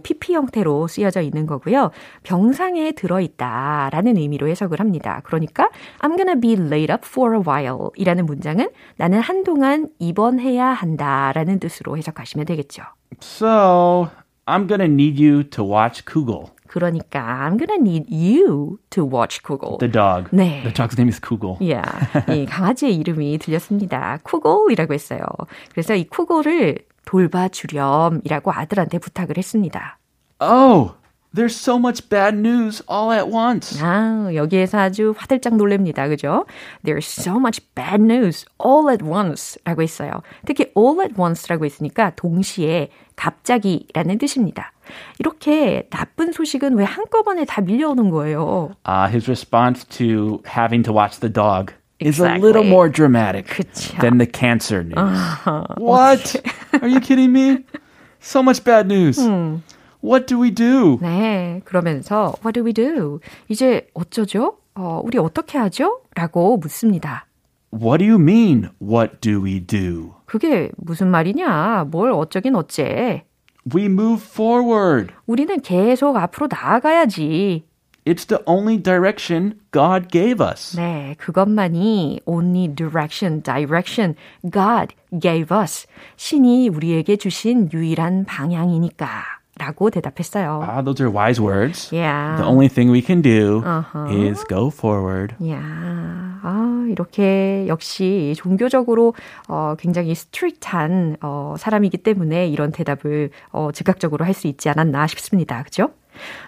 PP 0.00 0.34
형태로 0.34 0.88
쓰여져 0.88 1.20
있는 1.22 1.46
거고요. 1.46 1.92
병상에 2.24 2.90
들어있다 2.92 3.90
라는 3.92 4.16
의미로 4.16 4.48
해석을 4.48 4.80
합니다. 4.80 5.20
그러니까 5.24 5.68
I'm 6.00 6.16
gonna 6.16 6.40
be 6.40 6.54
laid 6.54 6.92
up 6.92 7.02
for 7.06 7.36
a 7.36 7.42
while 7.46 7.90
이라는 7.96 8.26
문장은 8.26 8.68
나는 8.96 9.20
한동안 9.20 9.88
입원해야 10.00 10.66
한다 10.66 11.30
라는 11.34 11.60
뜻으로 11.60 11.96
해석하시면 11.96 12.46
되겠죠. 12.46 12.82
So, 13.20 14.08
I'm 14.46 14.66
gonna 14.68 14.92
need 14.92 15.24
you 15.24 15.44
to 15.50 15.64
watch 15.64 16.04
Kugel, 16.04 16.48
그러니까 16.72 17.20
I'm 17.20 17.58
gonna 17.58 17.76
need 17.78 18.06
you 18.08 18.78
to 18.90 19.04
watch 19.04 19.42
Google. 19.42 19.76
the 19.78 19.92
dog. 19.92 20.30
네. 20.32 20.62
The 20.62 20.72
dog's 20.72 20.96
name 20.96 21.08
is 21.08 21.20
Kugel. 21.20 21.58
야, 21.70 21.82
이 22.32 22.46
강아지의 22.46 22.96
이름이 22.96 23.36
들렸습니다. 23.38 24.18
쿠골이라고 24.22 24.94
했어요. 24.94 25.20
그래서 25.70 25.94
이 25.94 26.04
쿠골을 26.04 26.78
돌봐주렴이라고 27.04 28.52
아들한테 28.52 28.98
부탁을 28.98 29.36
했습니다. 29.36 29.98
Oh, 30.40 30.94
there's 31.34 31.54
so 31.54 31.76
much 31.76 32.08
bad 32.08 32.38
news 32.38 32.82
all 32.90 33.12
at 33.12 33.28
once. 33.30 33.78
아, 33.82 34.30
여기에서 34.34 34.78
아주 34.78 35.12
화들짝 35.14 35.56
놀랍니다. 35.56 36.08
그죠? 36.08 36.46
There's 36.84 37.04
so 37.04 37.36
much 37.36 37.60
bad 37.74 38.02
news 38.02 38.46
all 38.64 38.90
at 38.90 39.04
once 39.04 39.60
라고 39.64 39.82
했어요. 39.82 40.22
특히 40.46 40.72
all 40.74 41.02
at 41.02 41.20
once라고 41.20 41.66
했으니까 41.66 42.12
동시에 42.16 42.88
갑자기라는 43.16 44.16
뜻입니다. 44.16 44.72
이렇게 45.18 45.86
나쁜 45.90 46.32
소식은 46.32 46.74
왜 46.76 46.84
한꺼번에 46.84 47.44
다 47.44 47.60
밀려오는 47.60 48.10
거예요? 48.10 48.70
Uh, 48.86 49.08
his 49.08 49.28
response 49.28 49.84
to 49.88 50.40
having 50.46 50.82
to 50.84 50.92
watch 50.92 51.20
the 51.20 51.32
dog 51.32 51.72
is 52.00 52.20
a 52.20 52.24
Exactly. 52.26 52.40
little 52.42 52.64
more 52.64 52.88
dramatic 52.88 53.46
그쵸. 53.46 53.96
than 54.00 54.18
the 54.18 54.26
cancer 54.26 54.82
news. 54.82 54.98
What? 55.78 56.36
Are 56.82 56.88
you 56.88 57.00
kidding 57.00 57.32
me? 57.32 57.64
So 58.20 58.42
much 58.42 58.62
bad 58.64 58.86
news. 58.86 59.18
What 60.00 60.26
do 60.26 60.38
we 60.40 60.50
do? 60.50 60.98
네, 61.00 61.60
그러면서 61.64 62.34
what 62.44 62.52
do 62.54 62.64
we 62.64 62.72
do? 62.72 63.20
이제 63.48 63.86
어쩌죠? 63.94 64.56
어, 64.74 65.00
우리 65.04 65.18
어떻게 65.18 65.58
하죠? 65.58 66.00
라고 66.16 66.56
묻습니다. 66.56 67.26
What 67.72 67.98
do 68.04 68.06
you 68.10 68.18
mean, 68.20 68.68
what 68.82 69.20
do 69.20 69.42
we 69.42 69.60
do? 69.64 70.14
그게 70.26 70.70
무슨 70.76 71.08
말이냐? 71.08 71.86
뭘 71.90 72.10
어쩌긴 72.10 72.54
어째? 72.56 73.24
We 73.73 73.85
move 73.85 74.23
forward. 74.23 75.13
우리는 75.25 75.59
계속 75.61 76.15
앞으로 76.15 76.47
나아가야지. 76.49 77.65
It's 78.05 78.25
the 78.25 78.41
only 78.45 78.77
direction 78.81 79.55
God 79.73 80.07
gave 80.09 80.39
us. 80.41 80.77
네, 80.77 81.15
그것만이 81.17 82.21
only 82.25 82.73
direction, 82.73 83.43
direction 83.43 84.15
God 84.49 84.95
gave 85.19 85.51
us. 85.55 85.85
신이 86.15 86.69
우리에게 86.69 87.17
주신 87.17 87.69
유일한 87.73 88.23
방향이니까. 88.23 89.07
라고 89.59 89.89
대답했어요. 89.89 90.61
Ah, 90.63 90.83
those 90.83 91.01
are 91.01 91.09
wise 91.11 91.41
words. 91.41 91.89
Yeah. 91.91 92.37
The 92.37 92.45
only 92.47 92.69
thing 92.69 92.91
we 92.91 93.01
can 93.01 93.23
do 93.23 93.63
Uh-huh. 93.65 94.05
is 94.13 94.45
go 94.47 94.69
forward. 94.69 95.33
야, 95.49 95.57
아, 96.43 96.70
이렇게 96.92 97.66
역시 97.68 98.34
종교적으로 98.36 99.14
어, 99.48 99.74
굉장히 99.78 100.14
strict한 100.14 101.16
어, 101.22 101.54
사람이기 101.58 101.98
때문에 101.98 102.46
이런 102.48 102.70
대답을 102.72 103.30
어, 103.50 103.70
즉각적으로 103.72 104.24
할 104.24 104.32
수 104.34 104.46
있지 104.46 104.68
않았나 104.70 105.06
싶습니다. 105.08 105.62
그죠? 105.62 105.90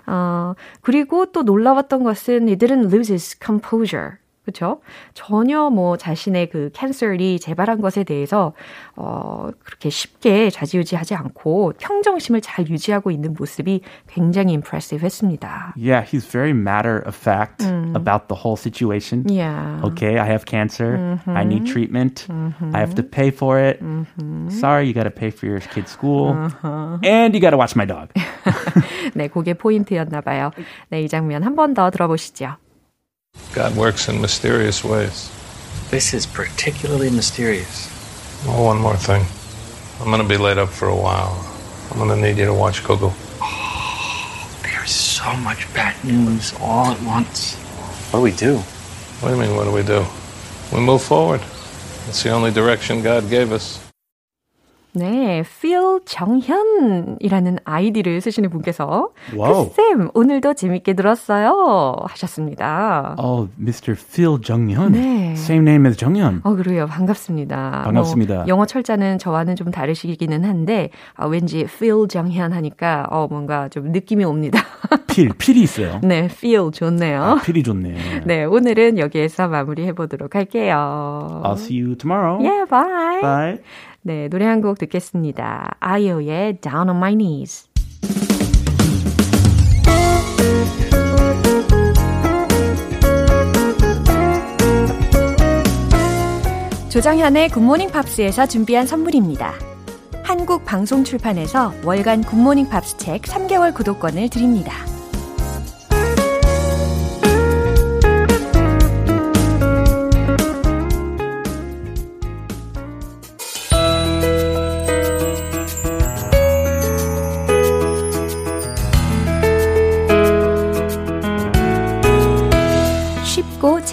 어, 0.06 0.54
그리고 0.80 1.26
또 1.32 1.42
놀라웠던 1.42 2.02
것은 2.02 2.48
he 2.48 2.56
didn't 2.56 2.92
lose 2.92 3.12
his 3.12 3.38
composure. 3.42 4.16
그렇죠? 4.44 4.80
전혀 5.14 5.70
뭐 5.70 5.96
자신의 5.96 6.50
그 6.50 6.70
cancer이 6.74 7.38
재발한 7.40 7.80
것에 7.80 8.04
대해서 8.04 8.52
어 8.94 9.48
그렇게 9.64 9.88
쉽게 9.88 10.50
좌지우지하지 10.50 11.14
않고 11.14 11.72
평정심을 11.78 12.42
잘 12.42 12.68
유지하고 12.68 13.10
있는 13.10 13.34
모습이 13.38 13.80
굉장히 14.06 14.52
impressive했습니다. 14.52 15.74
Yeah, 15.76 16.04
he's 16.04 16.26
very 16.30 16.52
matter 16.52 16.98
of 17.06 17.14
fact 17.16 17.64
about 17.96 18.28
the 18.28 18.36
whole 18.36 18.56
situation. 18.56 19.24
Yeah. 19.28 19.80
Okay, 19.82 20.18
I 20.18 20.26
have 20.26 20.44
cancer. 20.44 21.18
I 21.26 21.44
need 21.44 21.64
treatment. 21.66 22.26
I 22.30 22.80
have 22.80 22.94
to 22.96 23.02
pay 23.02 23.30
for 23.30 23.58
it. 23.58 23.80
Sorry, 24.50 24.86
you 24.86 24.92
got 24.92 25.04
to 25.04 25.10
pay 25.10 25.30
for 25.30 25.46
your 25.46 25.60
kid's 25.60 25.90
school. 25.90 26.36
And 27.02 27.34
you 27.34 27.40
got 27.40 27.50
to 27.50 27.56
watch 27.56 27.74
my 27.76 27.86
dog. 27.86 28.10
네, 29.14 29.28
그게 29.28 29.54
포인트였나 29.54 30.20
봐요. 30.20 30.50
네, 30.90 31.00
이 31.02 31.08
장면 31.08 31.42
한 31.42 31.54
번 31.56 31.72
더 31.74 31.90
들어보시죠. 31.90 32.56
God 33.54 33.76
works 33.76 34.08
in 34.08 34.20
mysterious 34.20 34.82
ways. 34.82 35.30
This 35.88 36.12
is 36.12 36.26
particularly 36.26 37.08
mysterious. 37.08 37.88
Oh, 38.48 38.64
one 38.64 38.78
more 38.78 38.96
thing. 38.96 39.24
I'm 40.00 40.10
going 40.10 40.20
to 40.20 40.28
be 40.28 40.36
laid 40.36 40.58
up 40.58 40.70
for 40.70 40.88
a 40.88 40.96
while. 40.96 41.38
I'm 41.92 41.98
going 41.98 42.08
to 42.10 42.16
need 42.16 42.36
you 42.36 42.46
to 42.46 42.52
watch 42.52 42.82
Google. 42.82 43.14
Oh, 43.40 44.58
there's 44.64 44.90
so 44.90 45.32
much 45.36 45.72
bad 45.72 45.94
news 46.04 46.52
all 46.60 46.86
at 46.86 47.00
once. 47.02 47.54
What 48.10 48.18
do 48.18 48.24
we 48.24 48.32
do? 48.32 48.56
What 49.20 49.28
do 49.28 49.36
you 49.36 49.40
mean, 49.40 49.54
what 49.54 49.64
do 49.64 49.72
we 49.72 49.84
do? 49.84 50.04
We 50.72 50.80
move 50.80 51.02
forward. 51.02 51.40
It's 52.08 52.24
the 52.24 52.30
only 52.30 52.50
direction 52.50 53.02
God 53.02 53.30
gave 53.30 53.52
us. 53.52 53.83
네, 54.96 55.42
Phil 55.42 56.00
정현이라는 56.04 57.58
아이디를 57.64 58.20
쓰시는 58.20 58.48
분께서 58.50 59.08
와우. 59.36 59.70
쌤 59.74 60.08
오늘도 60.14 60.54
재밌게 60.54 60.94
들었어요 60.94 61.96
하셨습니다. 62.06 63.16
Oh, 63.18 63.50
Mr. 63.60 63.96
Phil 63.96 64.38
Junghyun. 64.40 64.92
네. 64.92 65.32
Same 65.32 65.62
name 65.68 65.86
as 65.88 65.96
Junghyun. 65.96 66.42
어 66.44 66.54
그래요 66.54 66.86
반갑습니다. 66.86 67.82
반갑습니다. 67.84 68.34
뭐, 68.34 68.44
영어 68.46 68.66
철자는 68.66 69.18
저와는 69.18 69.56
좀 69.56 69.72
다르시기는 69.72 70.44
한데 70.44 70.90
아, 71.16 71.26
왠지 71.26 71.64
Phil 71.66 72.06
정현 72.08 72.52
하니까 72.52 73.08
어 73.10 73.26
뭔가 73.28 73.68
좀 73.68 73.90
느낌이 73.90 74.24
옵니다. 74.24 74.60
필, 75.08 75.30
필이 75.30 75.60
있어요. 75.62 76.00
네, 76.04 76.28
Phil 76.28 76.70
좋네요. 76.72 77.22
아, 77.22 77.40
필이 77.42 77.62
좋네. 77.64 78.22
네, 78.26 78.44
오늘은 78.44 78.98
여기에서 78.98 79.48
마무리해 79.48 79.92
보도록 79.92 80.36
할게요. 80.36 81.42
I'll 81.44 81.54
see 81.58 81.82
you 81.82 81.96
tomorrow. 81.96 82.38
Yeah, 82.40 82.66
bye. 82.70 83.20
Bye. 83.20 83.58
네, 84.06 84.28
노래 84.28 84.44
한 84.44 84.60
곡 84.60 84.78
듣겠습니다. 84.78 85.76
아이오의 85.80 86.58
Down 86.60 86.90
on 86.90 86.96
My 86.96 87.12
Knees. 87.16 87.68
조정현의 96.90 97.48
굿모닝 97.48 97.90
팝스에서 97.90 98.46
준비한 98.46 98.86
선물입니다. 98.86 99.52
한국 100.22 100.64
방송 100.64 101.02
출판에서 101.02 101.72
월간 101.84 102.22
굿모닝 102.22 102.68
팝스 102.68 102.98
책 102.98 103.22
3개월 103.22 103.74
구독권을 103.74 104.28
드립니다. 104.30 104.72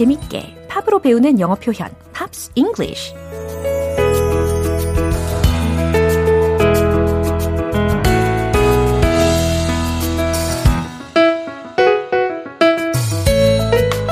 재밌게 0.02 0.66
팝으로 0.68 0.98
배우는 1.00 1.40
영어 1.40 1.54
표현 1.54 1.88
Pops 2.12 2.50
English 2.56 3.14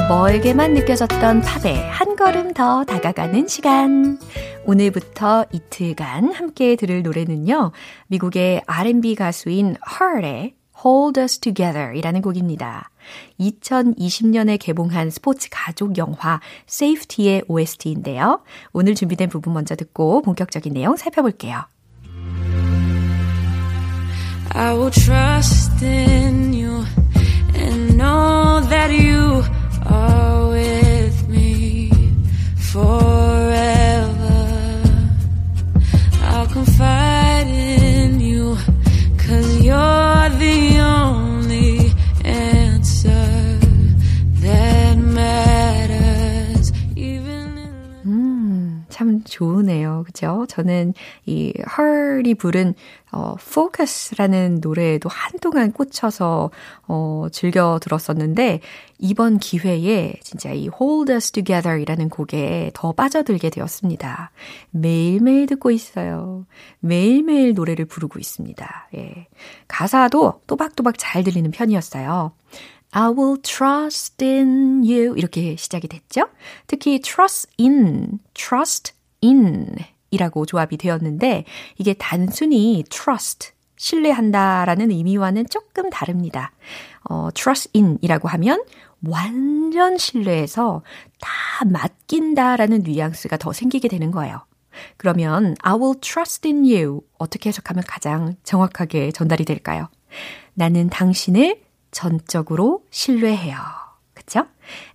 멀게만 0.07 0.75
느껴졌던 0.75 1.41
팝에 1.41 1.87
한 1.89 2.15
걸음 2.15 2.53
더 2.53 2.83
다가가는 2.83 3.47
시간. 3.47 4.19
오늘부터 4.65 5.45
이틀간 5.51 6.33
함께 6.33 6.75
들을 6.75 7.01
노래는요. 7.01 7.71
미국의 8.07 8.61
R&B 8.67 9.15
가수인 9.15 9.75
H.E.R.의 9.89 10.53
Hold 10.85 11.19
Us 11.19 11.39
Together 11.39 11.97
이라는 11.97 12.21
곡입니다. 12.21 12.91
2020년에 13.39 14.57
개봉한 14.59 15.09
스포츠 15.09 15.49
가족 15.51 15.97
영화 15.97 16.39
Safety의 16.67 17.43
OST인데요. 17.47 18.41
오늘 18.73 18.95
준비된 18.95 19.29
부분 19.29 19.53
먼저 19.53 19.75
듣고 19.75 20.21
본격적인 20.21 20.73
내용 20.73 20.95
살펴볼게요. 20.95 21.63
I 24.51 24.73
will 24.73 24.91
trust 24.91 25.83
in 25.85 26.53
you 26.53 26.83
and 27.53 27.95
know 27.95 28.61
that 28.69 28.91
you 28.91 29.18
저는 50.59 50.93
이 51.25 51.53
헐이 51.77 52.35
부른 52.35 52.73
어, 53.11 53.35
Focus라는 53.39 54.59
노래에도 54.61 55.09
한동안 55.09 55.71
꽂혀서 55.71 56.51
어, 56.87 57.27
즐겨 57.31 57.79
들었었는데 57.81 58.59
이번 58.99 59.39
기회에 59.39 60.15
진짜 60.21 60.51
이 60.51 60.69
Hold 60.79 61.13
Us 61.13 61.31
Together 61.31 61.81
이라는 61.81 62.09
곡에 62.09 62.71
더 62.73 62.91
빠져들게 62.91 63.49
되었습니다. 63.49 64.31
매일매일 64.71 65.47
듣고 65.47 65.71
있어요. 65.71 66.45
매일매일 66.81 67.53
노래를 67.53 67.85
부르고 67.85 68.19
있습니다. 68.19 68.89
예. 68.95 69.27
가사도 69.69 70.41
또박또박 70.45 70.95
잘 70.97 71.23
들리는 71.23 71.49
편이었어요. 71.51 72.33
I 72.91 73.09
will 73.11 73.41
trust 73.41 74.23
in 74.25 74.83
you. 74.83 75.15
이렇게 75.15 75.55
시작이 75.55 75.87
됐죠? 75.87 76.27
특히 76.67 76.99
trust 76.99 77.47
in, 77.59 78.19
trust 78.33 78.93
in 79.23 79.75
이라고 80.11 80.45
조합이 80.45 80.77
되었는데 80.77 81.45
이게 81.77 81.93
단순히 81.93 82.83
trust, 82.89 83.51
신뢰한다라는 83.77 84.91
의미와는 84.91 85.47
조금 85.49 85.89
다릅니다. 85.89 86.51
어, 87.09 87.29
trust 87.33 87.71
in 87.75 87.97
이라고 88.01 88.27
하면 88.27 88.63
완전 89.07 89.97
신뢰해서 89.97 90.83
다 91.21 91.65
맡긴다라는 91.65 92.83
뉘앙스가 92.83 93.37
더 93.37 93.53
생기게 93.53 93.87
되는 93.87 94.11
거예요. 94.11 94.45
그러면 94.97 95.55
I 95.61 95.73
will 95.73 95.99
trust 95.99 96.47
in 96.47 96.63
you 96.63 97.01
어떻게 97.17 97.49
해석하면 97.49 97.83
가장 97.87 98.35
정확하게 98.43 99.11
전달이 99.11 99.45
될까요? 99.45 99.89
나는 100.53 100.89
당신을 100.89 101.61
전적으로 101.91 102.83
신뢰해요. 102.91 103.57
그쵸? 104.13 104.45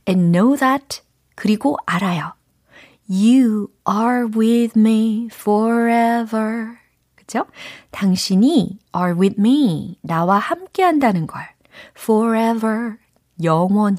And 0.09 0.31
know 0.31 0.57
that 0.57 1.01
그리고 1.35 1.77
알아요. 1.87 2.35
You 3.09 3.69
are 3.89 4.27
with 4.27 4.79
me 4.79 5.29
forever. 5.33 6.79
그쵸? 7.15 7.47
당신이 7.91 8.79
are 8.97 9.15
with 9.19 9.37
me. 9.39 9.99
나와 10.03 10.39
함께 10.39 10.83
한다는 10.83 11.27
걸. 11.27 11.43
forever. 11.99 12.97
영원히. 13.43 13.99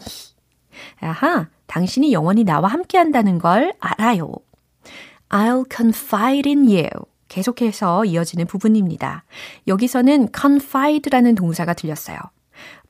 아하. 0.99 1.49
당신이 1.67 2.13
영원히 2.13 2.43
나와 2.43 2.69
함께 2.69 2.97
한다는 2.97 3.39
걸 3.39 3.73
알아요. 3.79 4.31
I'll 5.29 5.65
confide 5.71 6.49
in 6.49 6.67
you. 6.67 6.87
계속해서 7.27 8.05
이어지는 8.05 8.45
부분입니다. 8.45 9.23
여기서는 9.67 10.29
confide라는 10.35 11.35
동사가 11.35 11.73
들렸어요. 11.73 12.17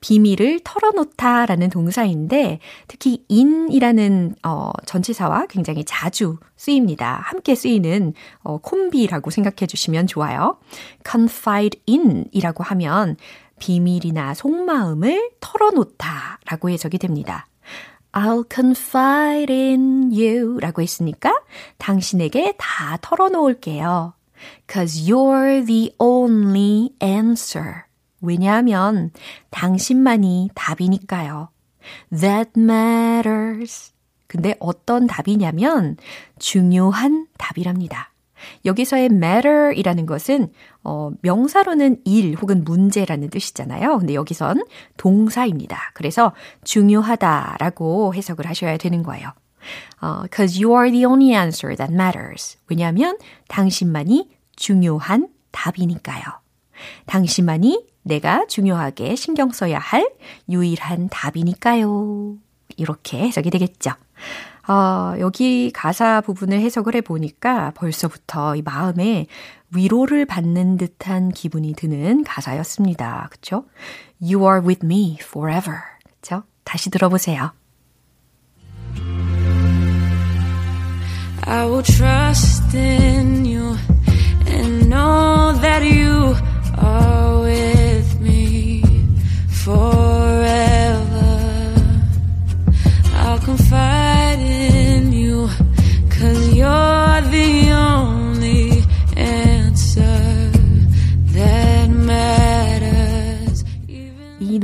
비밀을 0.05 0.59
털어놓다 0.63 1.47
라는 1.47 1.71
동사인데 1.71 2.59
특히 2.87 3.25
in이라는 3.27 4.35
어, 4.43 4.69
전치사와 4.85 5.47
굉장히 5.47 5.83
자주 5.83 6.37
쓰입니다. 6.55 7.21
함께 7.23 7.55
쓰이는 7.55 8.13
어, 8.43 8.59
콤비라고 8.59 9.31
생각해 9.31 9.65
주시면 9.65 10.05
좋아요. 10.05 10.59
confide 11.03 11.81
in 11.89 12.25
이라고 12.31 12.63
하면 12.63 13.17
비밀이나 13.57 14.35
속마음을 14.35 15.31
털어놓다 15.39 16.39
라고 16.45 16.69
해석이 16.69 16.99
됩니다. 16.99 17.47
I'll 18.11 18.45
confide 18.53 19.51
in 19.51 20.11
you 20.11 20.59
라고 20.59 20.83
했으니까 20.83 21.33
당신에게 21.79 22.53
다 22.59 22.99
털어놓을게요. 23.01 24.13
Cause 24.71 25.11
you're 25.11 25.65
the 25.65 25.95
only 25.97 26.91
answer. 27.01 27.84
왜냐하면 28.25 29.11
당신만이 29.51 30.49
답이니까요. 30.55 31.49
That 32.19 32.51
matters. 32.57 33.93
근데 34.27 34.55
어떤 34.59 35.07
답이냐면 35.07 35.97
중요한 36.39 37.27
답이랍니다. 37.37 38.11
여기서의 38.65 39.05
matter이라는 39.05 40.05
것은 40.05 40.51
어, 40.83 41.11
명사로는 41.21 42.01
일 42.05 42.35
혹은 42.35 42.63
문제라는 42.63 43.29
뜻이잖아요. 43.29 43.97
근데 43.99 44.13
여기선 44.13 44.63
동사입니다. 44.97 45.91
그래서 45.93 46.33
중요하다라고 46.63 48.13
해석을 48.13 48.47
하셔야 48.47 48.77
되는 48.77 49.03
거예요. 49.03 49.31
어, 50.01 50.23
cause 50.33 50.63
you 50.63 50.77
are 50.77 50.91
the 50.91 51.05
only 51.05 51.33
answer 51.33 51.75
that 51.75 51.93
matters. 51.93 52.57
왜냐하면 52.67 53.17
당신만이 53.47 54.29
중요한 54.55 55.29
답이니까요. 55.51 56.23
당신만이 57.05 57.85
내가 58.05 58.45
중요하게 58.47 59.15
신경 59.15 59.51
써야 59.51 59.79
할 59.79 60.07
유일한 60.47 61.09
답이니까요. 61.09 62.35
이렇게 62.77 63.17
해석이 63.19 63.49
되겠죠. 63.49 63.91
어, 64.67 65.15
여기 65.19 65.71
가사 65.71 66.21
부분을 66.21 66.59
해석을 66.59 66.95
해보니까 66.95 67.71
벌써부터 67.71 68.55
이 68.55 68.61
마음에 68.61 69.25
위로를 69.75 70.25
받는 70.25 70.77
듯한 70.77 71.29
기분이 71.29 71.73
드는 71.73 72.23
가사였습니다. 72.23 73.27
그쵸? 73.31 73.65
You 74.21 74.43
are 74.47 74.65
with 74.65 74.85
me 74.85 75.17
forever. 75.21 75.79
그쵸? 76.03 76.43
다시 76.63 76.91
들어보세요. 76.91 77.51
I 81.47 81.65
will 81.65 81.83
trust 81.83 82.75
in 82.75 83.45
you 83.45 83.75
and 84.47 84.89
know 84.89 85.59
that 85.61 85.83
you 85.83 86.35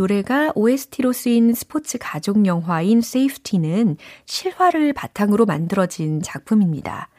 노래가 0.01 0.51
OST로 0.55 1.13
쓰인 1.13 1.53
스포츠 1.53 1.99
가족 1.99 2.47
영화인 2.47 2.99
Safety는 2.99 3.97
실화를 4.25 4.93
바탕으로 4.93 5.45
만들어진 5.45 6.23
작품입니다. 6.23 7.09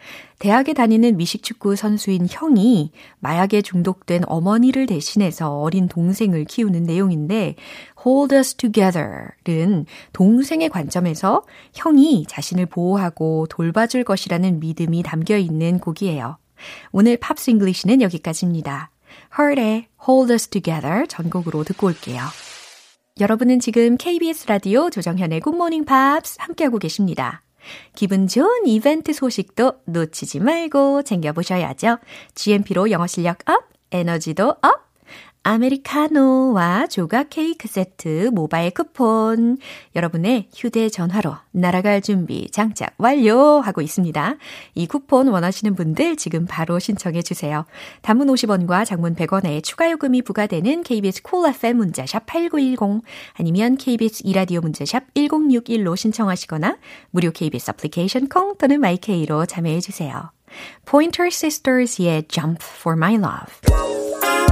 대학에 0.40 0.72
다니는 0.72 1.16
미식축구 1.16 1.76
선수인 1.76 2.26
형이 2.28 2.90
마약에 3.20 3.62
중독된 3.62 4.22
어머니를 4.26 4.86
대신해서 4.86 5.60
어린 5.60 5.86
동생을 5.86 6.44
키우는 6.44 6.82
내용인데 6.82 7.54
Hold 8.04 8.34
Us 8.34 8.54
Together는 8.56 9.86
동생의 10.12 10.68
관점에서 10.68 11.44
형이 11.74 12.26
자신을 12.28 12.66
보호하고 12.66 13.46
돌봐줄 13.48 14.02
것이라는 14.02 14.58
믿음이 14.58 15.04
담겨 15.04 15.36
있는 15.36 15.78
곡이에요. 15.78 16.36
오늘 16.90 17.16
팝스 17.16 17.50
English는 17.50 18.02
여기까지입니다. 18.02 18.90
H.E.R.의 19.38 19.86
Hold 20.08 20.32
Us 20.32 20.48
Together 20.48 21.06
전곡으로 21.06 21.62
듣고 21.62 21.86
올게요. 21.86 22.22
여러분은 23.20 23.60
지금 23.60 23.98
KBS 23.98 24.46
라디오 24.46 24.88
조정현의 24.88 25.40
굿모닝 25.40 25.84
팝스 25.84 26.36
함께하고 26.38 26.78
계십니다. 26.78 27.42
기분 27.94 28.26
좋은 28.26 28.66
이벤트 28.66 29.12
소식도 29.12 29.82
놓치지 29.84 30.40
말고 30.40 31.02
챙겨보셔야죠. 31.02 31.98
GMP로 32.34 32.90
영어 32.90 33.06
실력 33.06 33.38
up, 33.50 33.68
에너지도 33.90 34.48
up, 34.62 34.91
아메리카노와 35.44 36.86
조각 36.86 37.30
케이크 37.30 37.66
세트 37.66 38.30
모바일 38.32 38.70
쿠폰 38.70 39.58
여러분의 39.96 40.48
휴대전화로 40.54 41.34
날아갈 41.50 42.00
준비 42.00 42.48
장착 42.50 42.94
완료하고 42.98 43.80
있습니다. 43.80 44.36
이 44.74 44.86
쿠폰 44.86 45.28
원하시는 45.28 45.74
분들 45.74 46.16
지금 46.16 46.46
바로 46.46 46.78
신청해 46.78 47.22
주세요. 47.22 47.66
단문 48.02 48.28
50원과 48.28 48.86
장문 48.86 49.16
100원의 49.16 49.64
추가 49.64 49.90
요금이 49.90 50.22
부과되는 50.22 50.84
KBS 50.84 51.22
Cool 51.22 51.54
FM 51.54 51.76
문자샵 51.78 52.26
8910 52.26 53.02
아니면 53.34 53.76
KBS 53.76 54.22
이라디오 54.24 54.60
문자샵 54.60 55.12
1061로 55.14 55.96
신청하시거나 55.96 56.78
무료 57.10 57.32
KBS 57.32 57.70
애플리케이션 57.70 58.28
콩 58.28 58.56
또는 58.58 58.80
마이케이로 58.80 59.46
참여해 59.46 59.80
주세요. 59.80 60.30
Pointer 60.84 61.28
Sisters의 61.28 62.28
Jump 62.28 62.58
for 62.62 62.96
My 62.96 63.14
Love 63.14 64.51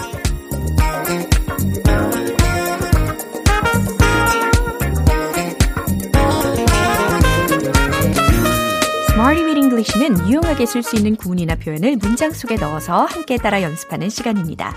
English는 9.81 10.29
유용하게 10.29 10.67
쓸 10.67 10.83
수 10.83 10.95
있는 10.95 11.15
구문이나 11.15 11.55
표현을 11.55 11.95
문장 11.95 12.31
속에 12.31 12.55
넣어서 12.55 13.05
함께 13.05 13.37
따라 13.37 13.63
연습하는 13.63 14.09
시간입니다. 14.09 14.75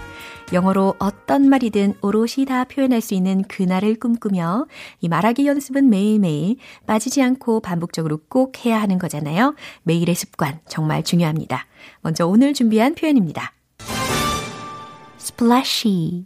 영어로 0.55 0.95
어떤 0.99 1.47
말이든 1.51 1.97
오롯이 2.01 2.47
다 2.49 2.65
표현할 2.65 3.03
수 3.03 3.13
있는 3.13 3.43
그날을 3.43 3.97
꿈꾸며 3.97 4.67
이 5.01 5.09
말하기 5.09 5.47
연습은 5.47 5.91
매일매일 5.91 6.57
빠지지 6.87 7.21
않고 7.23 7.61
반복적으로 7.61 8.19
꼭 8.31 8.65
해야 8.65 8.81
하는 8.81 8.99
거잖아요. 8.99 9.55
매일의 9.83 10.15
습관 10.15 10.61
정말 10.67 11.03
중요합니다. 11.03 11.67
먼저 12.01 12.27
오늘 12.27 12.55
준비한 12.55 12.95
표현입니다. 12.95 13.53
splashy, 15.21 16.25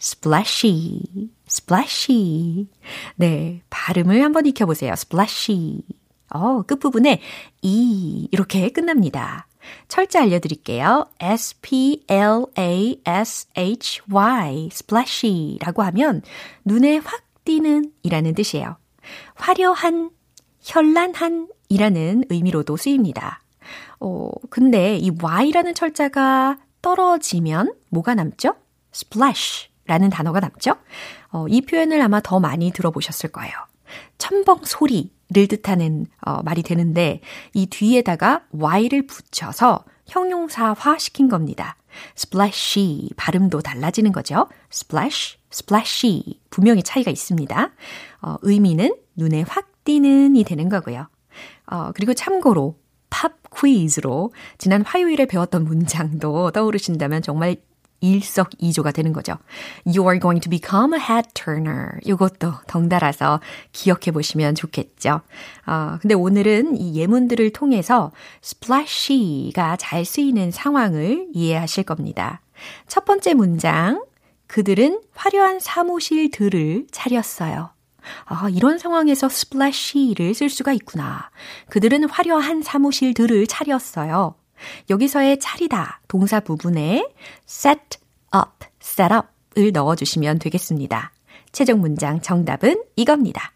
splashy, 0.00 1.02
splashy. 1.46 2.68
네, 3.16 3.60
발음을 3.68 4.22
한번 4.22 4.46
익혀보세요. 4.46 4.92
splashy. 4.94 5.82
어, 6.34 6.62
끝부분에 6.62 7.20
이 7.62 8.28
이렇게 8.32 8.68
끝납니다. 8.70 9.46
철자 9.88 10.20
알려드릴게요. 10.22 11.06
S-P-L-A-S-H-Y, 11.20 11.88
splashy라고 14.72 15.82
하면 15.84 16.22
눈에 16.64 16.98
확 16.98 17.22
띄는 17.44 17.92
이라는 18.02 18.34
뜻이에요. 18.34 18.76
화려한, 19.34 20.10
현란한 20.60 21.48
이라는 21.68 22.24
의미로도 22.28 22.76
쓰입니다. 22.76 23.40
어, 24.00 24.30
근데 24.50 24.96
이 24.96 25.12
Y라는 25.22 25.74
철자가 25.74 26.58
떨어지면 26.82 27.74
뭐가 27.90 28.14
남죠? 28.14 28.56
splash 28.92 29.68
라는 29.86 30.10
단어가 30.10 30.40
남죠? 30.40 30.74
어, 31.30 31.46
이 31.48 31.60
표현을 31.60 32.00
아마 32.02 32.20
더 32.20 32.40
많이 32.40 32.72
들어보셨을 32.72 33.30
거예요. 33.30 33.52
첨벙 34.18 34.64
소리 34.64 35.13
를 35.30 35.48
뜻하는 35.48 36.06
어, 36.20 36.42
말이 36.42 36.62
되는데 36.62 37.20
이 37.54 37.66
뒤에다가 37.66 38.42
y를 38.52 39.06
붙여서 39.06 39.84
형용사화 40.06 40.98
시킨 40.98 41.28
겁니다. 41.28 41.76
splashy 42.16 43.08
발음도 43.16 43.60
달라지는 43.60 44.12
거죠. 44.12 44.48
splash, 44.70 45.38
splashy 45.50 46.40
분명히 46.50 46.82
차이가 46.82 47.10
있습니다. 47.10 47.70
어, 48.22 48.36
의미는 48.42 48.94
눈에 49.16 49.44
확 49.48 49.70
띄는이 49.84 50.44
되는 50.44 50.68
거고요. 50.68 51.08
어, 51.66 51.92
그리고 51.94 52.12
참고로 52.12 52.76
팝 53.08 53.32
퀴즈로 53.56 54.32
지난 54.58 54.82
화요일에 54.82 55.26
배웠던 55.26 55.64
문장도 55.64 56.50
떠오르신다면 56.50 57.22
정말 57.22 57.56
일석이조가 58.04 58.92
되는 58.92 59.12
거죠. 59.12 59.36
You 59.86 60.02
are 60.08 60.20
going 60.20 60.40
to 60.40 60.50
become 60.50 60.94
a 60.94 61.00
head 61.00 61.28
turner. 61.34 61.98
이것도 62.04 62.54
덩달아서 62.66 63.40
기억해 63.72 64.10
보시면 64.12 64.54
좋겠죠. 64.54 65.20
어, 65.66 65.98
근데 66.00 66.14
오늘은 66.14 66.76
이 66.76 66.96
예문들을 66.96 67.50
통해서 67.52 68.12
splashy가 68.42 69.76
잘 69.76 70.04
쓰이는 70.04 70.50
상황을 70.50 71.28
이해하실 71.32 71.84
겁니다. 71.84 72.40
첫 72.86 73.04
번째 73.04 73.34
문장. 73.34 74.04
그들은 74.46 75.00
화려한 75.14 75.58
사무실들을 75.58 76.86
차렸어요. 76.90 77.70
아, 78.26 78.48
이런 78.50 78.78
상황에서 78.78 79.26
splashy를 79.26 80.34
쓸 80.34 80.48
수가 80.50 80.72
있구나. 80.72 81.30
그들은 81.70 82.08
화려한 82.08 82.62
사무실들을 82.62 83.46
차렸어요. 83.46 84.34
여기서의 84.90 85.38
차리다 85.38 86.00
동사 86.08 86.40
부분에 86.40 87.08
set 87.48 87.98
up, 88.34 88.66
set 88.82 89.12
up을 89.14 89.72
넣어주시면 89.72 90.38
되겠습니다. 90.38 91.12
최종 91.52 91.80
문장 91.80 92.20
정답은 92.20 92.82
이겁니다. 92.96 93.52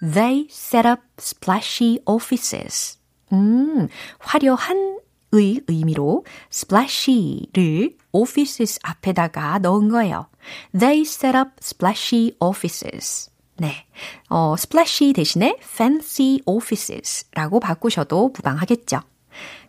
They 0.00 0.46
set 0.50 0.88
up 0.88 1.02
splashy 1.18 2.00
offices. 2.06 2.98
음, 3.32 3.88
화려한 4.18 4.98
의 5.32 5.60
의미로 5.66 6.24
splashy를 6.50 7.96
offices 8.12 8.78
앞에다가 8.82 9.58
넣은 9.58 9.90
거예요. 9.90 10.26
They 10.78 11.02
set 11.02 11.36
up 11.36 11.50
splashy 11.60 12.34
offices. 12.40 13.30
네. 13.58 13.86
어, 14.28 14.54
splashy 14.56 15.12
대신에 15.12 15.56
fancy 15.62 16.40
offices라고 16.46 17.60
바꾸셔도 17.60 18.30
무방하겠죠. 18.34 19.00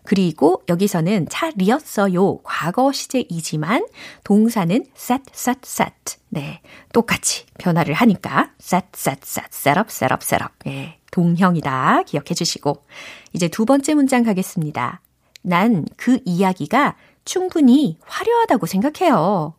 그리고 0.04 0.62
여기서는 0.68 1.26
차리었어요. 1.28 2.38
과거 2.42 2.90
시제이지만 2.92 3.86
동사는 4.24 4.86
set, 4.96 5.22
set, 5.32 5.60
set. 5.64 6.16
네. 6.28 6.60
똑같이 6.92 7.46
변화를 7.58 7.94
하니까 7.94 8.52
set, 8.60 8.86
set, 8.94 9.20
set, 9.24 9.48
set 9.52 9.78
up, 9.78 9.88
set 9.90 10.12
up, 10.12 10.24
set 10.24 10.42
up. 10.42 10.54
예. 10.66 10.98
동형이다. 11.12 12.04
기억해 12.04 12.34
주시고. 12.34 12.84
이제 13.32 13.48
두 13.48 13.64
번째 13.66 13.94
문장 13.94 14.22
가겠습니다. 14.24 15.00
난 15.42 15.84
그 15.96 16.18
이야기가 16.24 16.96
충분히 17.24 17.98
화려하다고 18.06 18.66
생각해요. 18.66 19.54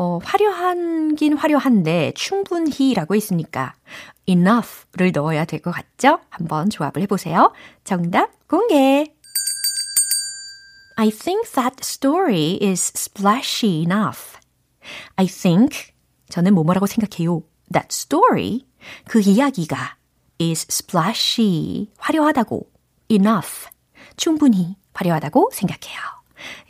어, 0.00 0.20
화려한긴 0.22 1.36
화려한데 1.36 2.12
충분히라고 2.14 3.16
했으니까 3.16 3.74
enough를 4.26 5.10
넣어야 5.12 5.44
될 5.44 5.60
것 5.60 5.72
같죠? 5.72 6.20
한번 6.30 6.70
조합을 6.70 7.02
해보세요. 7.02 7.52
정답 7.82 8.30
공개! 8.48 9.12
I 10.96 11.10
think 11.10 11.50
that 11.52 11.76
story 11.82 12.58
is 12.62 12.92
splashy 12.94 13.82
enough. 13.82 14.38
I 15.16 15.26
think 15.26 15.92
저는 16.28 16.54
뭐뭐라고 16.54 16.86
생각해요. 16.86 17.42
That 17.72 17.88
story 17.90 18.66
그 19.08 19.20
이야기가 19.20 19.96
is 20.40 20.66
splashy 20.70 21.90
화려하다고 21.98 22.70
enough 23.10 23.66
충분히 24.16 24.76
화려하다고 24.94 25.50
생각해요. 25.52 25.98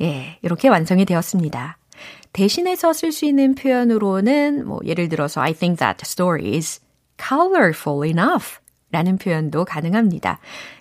예, 0.00 0.38
이렇게 0.40 0.68
완성이 0.68 1.04
되었습니다. 1.04 1.77
대신해서 2.32 2.92
쓸 2.92 3.12
수 3.12 3.24
있는 3.24 3.54
표현으로는 3.54 4.66
뭐 4.66 4.80
예를 4.84 5.08
들어서 5.08 5.40
I 5.40 5.54
think 5.54 5.78
that 5.78 6.02
story 6.04 6.54
is 6.56 6.80
colorful 7.18 8.08
enough 8.08 8.58
라는 8.90 9.18
표현도 9.18 9.64
가능합니다. 9.64 10.38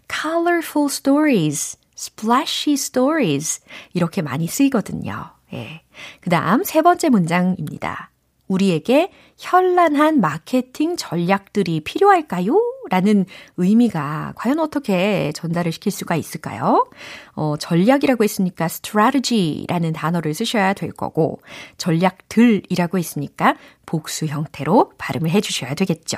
colorful 0.09 0.87
stories, 0.89 1.77
splashy 1.97 2.73
stories 2.73 3.61
이렇게 3.93 4.21
많이 4.21 4.47
쓰이거든요. 4.47 5.31
예. 5.53 5.81
그 6.21 6.29
다음 6.29 6.63
세 6.63 6.81
번째 6.81 7.09
문장입니다. 7.09 8.11
우리에게 8.47 9.11
현란한 9.37 10.21
마케팅 10.21 10.95
전략들이 10.95 11.81
필요할까요? 11.81 12.59
라는 12.89 13.25
의미가 13.57 14.33
과연 14.35 14.59
어떻게 14.59 15.31
전달을 15.33 15.71
시킬 15.71 15.91
수가 15.91 16.15
있을까요? 16.15 16.89
어, 17.33 17.55
전략이라고 17.57 18.23
했으니까 18.23 18.65
strategy라는 18.65 19.93
단어를 19.93 20.33
쓰셔야 20.33 20.73
될 20.73 20.91
거고, 20.91 21.41
전략들이라고 21.77 22.97
했으니까 22.97 23.55
복수 23.85 24.25
형태로 24.25 24.93
발음을 24.97 25.29
해 25.29 25.41
주셔야 25.41 25.73
되겠죠. 25.73 26.17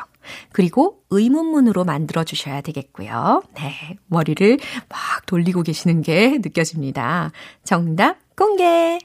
그리고 0.51 1.01
의문문으로 1.09 1.83
만들어 1.85 2.23
주셔야 2.23 2.61
되겠고요. 2.61 3.43
네. 3.55 3.97
머리를 4.07 4.59
막 4.89 5.25
돌리고 5.25 5.63
계시는 5.63 6.01
게 6.01 6.37
느껴집니다. 6.41 7.31
정답 7.63 8.17
공개! 8.35 8.99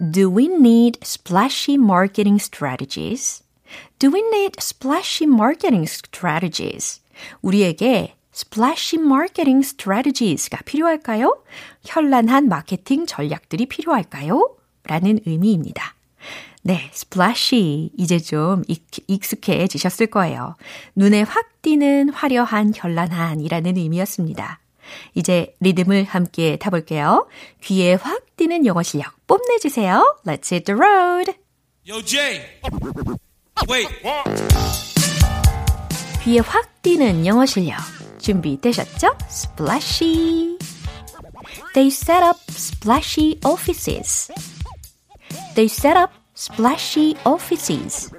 Do 0.00 0.30
we 0.34 0.48
need 0.48 0.98
splashy 1.02 1.74
marketing 1.74 2.38
strategies? 2.38 3.42
Do 3.98 4.10
we 4.10 4.22
need 4.30 4.56
splashy 4.58 5.26
marketing 5.26 5.86
strategies? 5.86 7.02
우리에게 7.42 8.14
splashy 8.34 8.98
marketing 8.98 9.62
strategies가 9.62 10.62
필요할까요? 10.64 11.44
현란한 11.84 12.48
마케팅 12.48 13.04
전략들이 13.04 13.66
필요할까요? 13.66 14.56
라는 14.84 15.20
의미입니다. 15.26 15.94
네, 16.62 16.90
splashy 16.94 17.90
이제 17.98 18.18
좀 18.18 18.62
익숙해지셨을 19.06 20.06
거예요. 20.06 20.56
눈에 20.96 21.20
확 21.22 21.60
띄는 21.60 22.08
화려한 22.08 22.72
현란한이라는 22.74 23.76
의미였습니다. 23.76 24.60
이제 25.14 25.54
리듬을 25.60 26.04
함께 26.04 26.56
타볼게요. 26.56 27.28
귀에 27.62 27.94
확 27.94 28.24
띄는 28.36 28.66
영어 28.66 28.82
실력 28.82 29.14
뽐내주세요. 29.26 30.20
Let's 30.26 30.52
hit 30.52 30.64
the 30.64 30.78
road. 30.78 31.34
Yo, 31.88 32.02
Jay. 32.02 32.40
Wait. 33.68 33.88
귀에 36.22 36.40
확 36.40 36.82
띄는 36.82 37.26
영어 37.26 37.46
실력 37.46 37.78
준비되셨죠? 38.18 39.16
Splashy. 39.28 40.58
They 41.74 41.88
set 41.88 42.22
up 42.22 42.38
splashy 42.50 43.38
offices. 43.44 44.30
They 45.54 45.66
set 45.66 45.96
up 45.96 46.10
splashy 46.34 47.16
offices. 47.24 48.10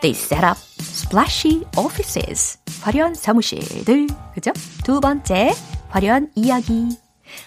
They 0.00 0.12
set 0.12 0.44
up 0.44 0.58
splashy 0.80 1.64
offices. 1.76 2.58
화려한 2.82 3.14
사무실들. 3.14 4.08
그죠? 4.34 4.52
두 4.84 5.00
번째, 5.00 5.54
화려한 5.90 6.30
이야기. 6.34 6.88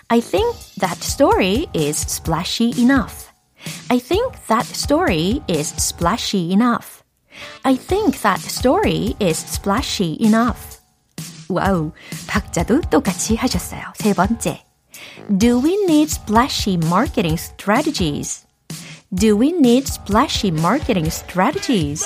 I 0.10 0.20
think 0.20 0.56
that 0.80 1.04
story 1.04 1.68
is 1.76 2.00
splashy 2.00 2.74
enough. 2.78 3.32
I 3.90 4.00
think 4.00 4.38
that 4.48 4.66
story 4.66 5.42
is 5.50 5.74
splashy 5.78 6.52
enough. 6.52 7.04
I 7.64 7.76
think 7.78 8.22
that 8.22 8.42
story 8.42 9.16
is 9.22 9.38
splashy 9.46 10.18
enough. 10.20 10.80
와우, 11.50 11.92
박자도 12.28 12.82
똑같이 12.90 13.36
하셨어요. 13.36 13.82
세 13.96 14.14
번째. 14.14 14.64
Do 15.30 15.60
we 15.62 15.76
need 15.86 16.10
splashy 16.10 16.78
marketing 16.78 17.38
strategies? 17.38 18.46
Do 19.15 19.37
we 19.37 19.53
need 19.53 19.87
splashy 19.87 20.51
marketing 20.51 21.11
strategies? 21.11 22.05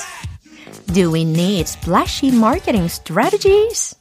Do 0.87 1.11
we 1.11 1.23
need 1.23 1.67
splashy 1.67 2.31
marketing 2.31 2.89
strategies? 2.89 3.95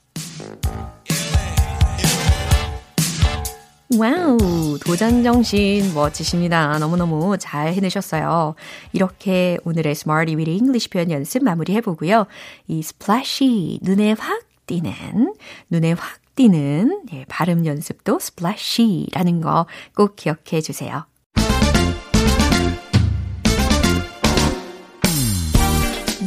와우, 3.97 4.79
도전 4.85 5.23
정신 5.23 5.95
멋지십니다. 5.95 6.79
너무너무 6.79 7.39
잘 7.39 7.73
해내셨어요. 7.75 8.57
이렇게 8.93 9.59
오늘의 9.65 9.93
Smarty 9.93 10.35
with 10.35 10.51
English 10.51 10.91
표현 10.91 11.11
연습 11.13 11.45
마무리해 11.45 11.81
보고요. 11.81 12.27
이 12.67 12.81
splashy, 12.81 13.79
눈에 13.83 14.13
확 14.19 14.43
띄는, 14.67 15.33
눈에 15.71 15.93
확 15.93 16.21
띄는 16.35 17.03
예, 17.13 17.25
발음 17.29 17.65
연습도 17.65 18.17
splashy라는 18.21 19.41
거 19.41 19.67
꼭 19.95 20.17
기억해 20.17 20.61
주세요. 20.61 21.07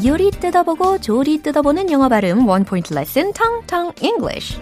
요리 0.05 0.31
뜯어보고 0.31 0.99
조리 0.99 1.41
뜯어보는 1.41 1.91
영어 1.91 2.07
발음 2.07 2.47
원 2.47 2.63
포인트 2.63 2.93
레슨 2.93 3.33
텅텅 3.33 3.91
English. 4.01 4.57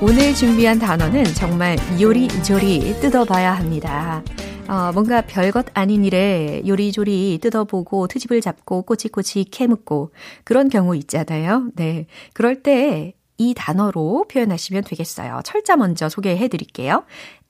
오늘 0.00 0.34
준비한 0.34 0.78
단어는 0.78 1.24
정말 1.34 1.76
요리조리 2.00 3.00
뜯어봐야 3.00 3.52
합니다. 3.52 4.22
어, 4.66 4.90
뭔가 4.94 5.20
별것 5.20 5.66
아닌 5.74 6.06
일에 6.06 6.62
요리조리 6.66 7.40
뜯어보고 7.42 8.06
트집을 8.06 8.40
잡고 8.40 8.82
꼬치꼬치 8.82 9.44
캐묻고 9.50 10.12
그런 10.44 10.70
경우 10.70 10.96
있잖아요. 10.96 11.68
네. 11.74 12.06
그럴 12.32 12.62
때 12.62 13.12
이 13.40 13.54
단어로 13.54 14.26
표현하시면 14.28 14.84
되겠어요. 14.84 15.40
철자 15.44 15.74
먼저 15.74 16.10
소개해 16.10 16.48
드릴게요. 16.48 17.06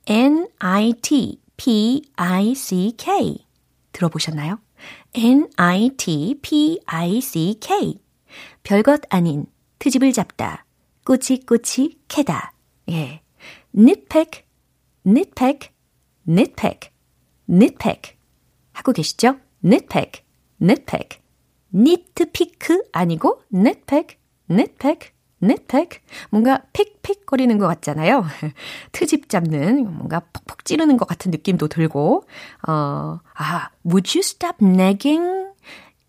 N-I-T-P-I-C-K. 0.07 0.65
들어보셨나요? 3.91 4.59
N-I-T-P-I-C-K. 5.13 6.39
별것 8.63 9.01
아닌 9.09 9.45
트집을 9.79 10.13
잡다. 10.13 10.65
꼬치꼬치 11.03 11.99
캐다. 12.07 12.53
예. 12.89 13.21
nitpick, 13.75 14.45
nitpick, 15.05 15.71
nitpick, 16.25 16.89
nitpick. 17.49 18.15
하고 18.71 18.93
계시죠? 18.93 19.35
nitpick, 19.61 20.23
nitpick. 20.61 21.19
nitpick 21.75 22.81
아니고 22.93 23.41
nitpick, 23.53 24.17
nitpick, 24.49 25.11
nitpick. 25.43 26.01
뭔가 26.29 26.61
픽픽거리는 26.73 27.57
것 27.57 27.67
같잖아요. 27.67 28.25
트집 28.91 29.29
잡는 29.29 29.93
뭔가 29.95 30.21
퍽퍽 30.33 30.65
찌르는 30.65 30.97
것 30.97 31.07
같은 31.07 31.31
느낌도 31.31 31.67
들고, 31.67 32.25
어, 32.67 33.19
아, 33.33 33.69
would 33.85 34.17
you 34.17 34.21
stop 34.21 34.57
nagging? 34.61 35.51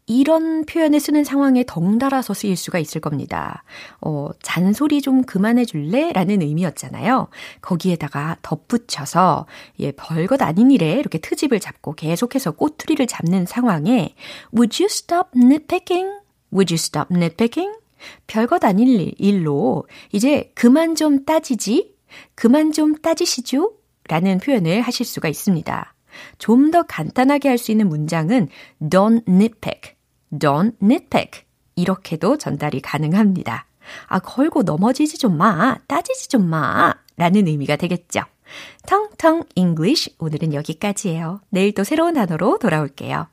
이런 0.07 0.64
표현을 0.66 0.99
쓰는 1.01 1.25
상황에 1.25 1.64
덩달아서 1.66 2.35
쓰일 2.35 2.57
수가 2.57 2.79
있을 2.79 3.01
겁니다. 3.01 3.62
어, 4.01 4.31
잔소리 4.42 5.01
좀 5.01 5.23
그만해 5.23 5.64
줄래? 5.64 6.12
라는 6.12 6.42
의미였잖아요. 6.42 7.29
거기에다가 7.61 8.37
덧붙여서, 8.42 9.47
예, 9.81 9.92
별것 9.92 10.42
아닌 10.42 10.71
일에 10.71 10.95
이렇게 10.95 11.18
트집을 11.18 11.61
잡고 11.61 11.95
계속해서 11.95 12.53
꼬투리를 12.53 13.07
잡는 13.07 13.47
상황에, 13.47 14.14
Would 14.55 14.83
you 14.83 14.88
stop 14.90 15.31
nitpicking? 15.37 16.21
Would 16.53 16.75
you 16.75 16.79
stop 16.79 17.09
nitpicking? 17.14 17.82
별것 18.27 18.65
아닌 18.65 19.12
일로, 19.19 19.87
이제 20.12 20.51
그만 20.55 20.95
좀 20.95 21.25
따지지? 21.25 21.95
그만 22.35 22.73
좀 22.73 22.95
따지시죠? 22.97 23.73
라는 24.09 24.38
표현을 24.38 24.83
하실 24.83 25.07
수가 25.07 25.29
있습니다. 25.29 25.95
좀 26.38 26.71
더 26.71 26.83
간단하게 26.83 27.49
할 27.49 27.59
수 27.59 27.71
있는 27.71 27.88
문장은 27.88 28.49
don't 28.81 29.27
nitpick, 29.29 29.95
don't 30.33 30.75
nitpick 30.83 31.45
이렇게도 31.77 32.37
전달이 32.38 32.81
가능합니다. 32.81 33.67
아, 34.07 34.19
걸고 34.19 34.62
넘어지지 34.62 35.19
좀 35.19 35.37
마, 35.38 35.79
따지지 35.87 36.29
좀 36.29 36.49
마, 36.49 36.95
라는 37.17 37.47
의미가 37.47 37.77
되겠죠. 37.77 38.21
텅텅 38.87 39.45
English 39.55 40.15
오늘은 40.19 40.53
여기까지예요. 40.55 41.41
내일 41.51 41.73
또 41.73 41.85
새로운 41.85 42.15
단어로 42.15 42.59
돌아올게요. 42.59 43.29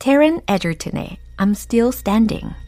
Taryn 0.00 0.40
Edgerton의 0.48 1.18
I'm 1.36 1.50
Still 1.50 1.90
Standing 1.92 2.67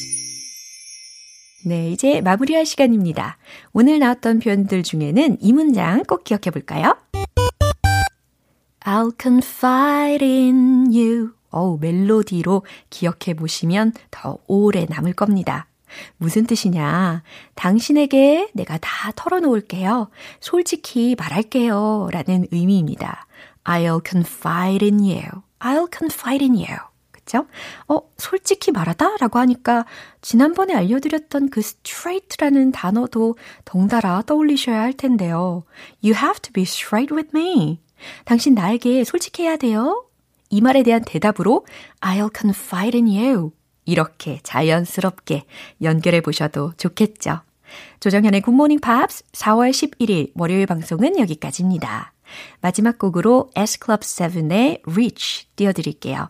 네, 1.63 1.91
이제 1.91 2.21
마무리할 2.21 2.65
시간입니다. 2.65 3.37
오늘 3.71 3.99
나왔던 3.99 4.39
표현들 4.39 4.81
중에는 4.81 5.37
이 5.39 5.53
문장 5.53 6.03
꼭 6.03 6.23
기억해 6.23 6.49
볼까요? 6.51 6.97
I'll 8.79 9.13
confide 9.21 10.25
in 10.25 10.87
you. 10.91 11.33
어우, 11.51 11.77
멜로디로 11.79 12.65
기억해 12.89 13.35
보시면 13.35 13.93
더 14.09 14.39
오래 14.47 14.87
남을 14.89 15.13
겁니다. 15.13 15.67
무슨 16.17 16.47
뜻이냐? 16.47 17.21
당신에게 17.53 18.49
내가 18.53 18.77
다 18.79 19.11
털어놓을게요. 19.15 20.09
솔직히 20.39 21.15
말할게요. 21.19 22.07
라는 22.11 22.47
의미입니다. 22.51 23.27
I'll 23.65 24.01
confide 24.07 24.87
in 24.87 24.99
you. 24.99 25.43
I'll 25.59 25.89
confide 25.95 26.43
in 26.43 26.55
you. 26.55 26.90
그쵸? 27.31 27.47
어, 27.87 28.01
솔직히 28.17 28.71
말하다? 28.71 29.17
라고 29.21 29.39
하니까 29.39 29.85
지난번에 30.19 30.73
알려드렸던 30.75 31.49
그 31.49 31.61
straight라는 31.61 32.73
단어도 32.73 33.37
덩달아 33.63 34.23
떠올리셔야 34.23 34.81
할 34.81 34.93
텐데요. 34.93 35.63
You 36.03 36.13
have 36.15 36.41
to 36.41 36.51
be 36.51 36.63
straight 36.63 37.13
with 37.13 37.29
me. 37.33 37.79
당신 38.25 38.53
나에게 38.53 39.05
솔직해야 39.05 39.55
돼요. 39.57 40.05
이 40.49 40.59
말에 40.59 40.83
대한 40.83 41.03
대답으로 41.05 41.65
I'll 42.01 42.37
confide 42.37 42.99
in 42.99 43.07
you. 43.07 43.51
이렇게 43.85 44.41
자연스럽게 44.43 45.45
연결해 45.81 46.19
보셔도 46.19 46.73
좋겠죠. 46.75 47.39
조정현의 48.01 48.41
굿모닝 48.41 48.81
팝스 48.81 49.23
4월 49.31 49.71
11일 49.71 50.31
월요일 50.35 50.65
방송은 50.65 51.17
여기까지입니다. 51.17 52.13
마지막 52.59 52.99
곡으로 52.99 53.49
S클럽7의 53.55 54.81
Reach 54.85 55.47
띄워드릴게요. 55.55 56.29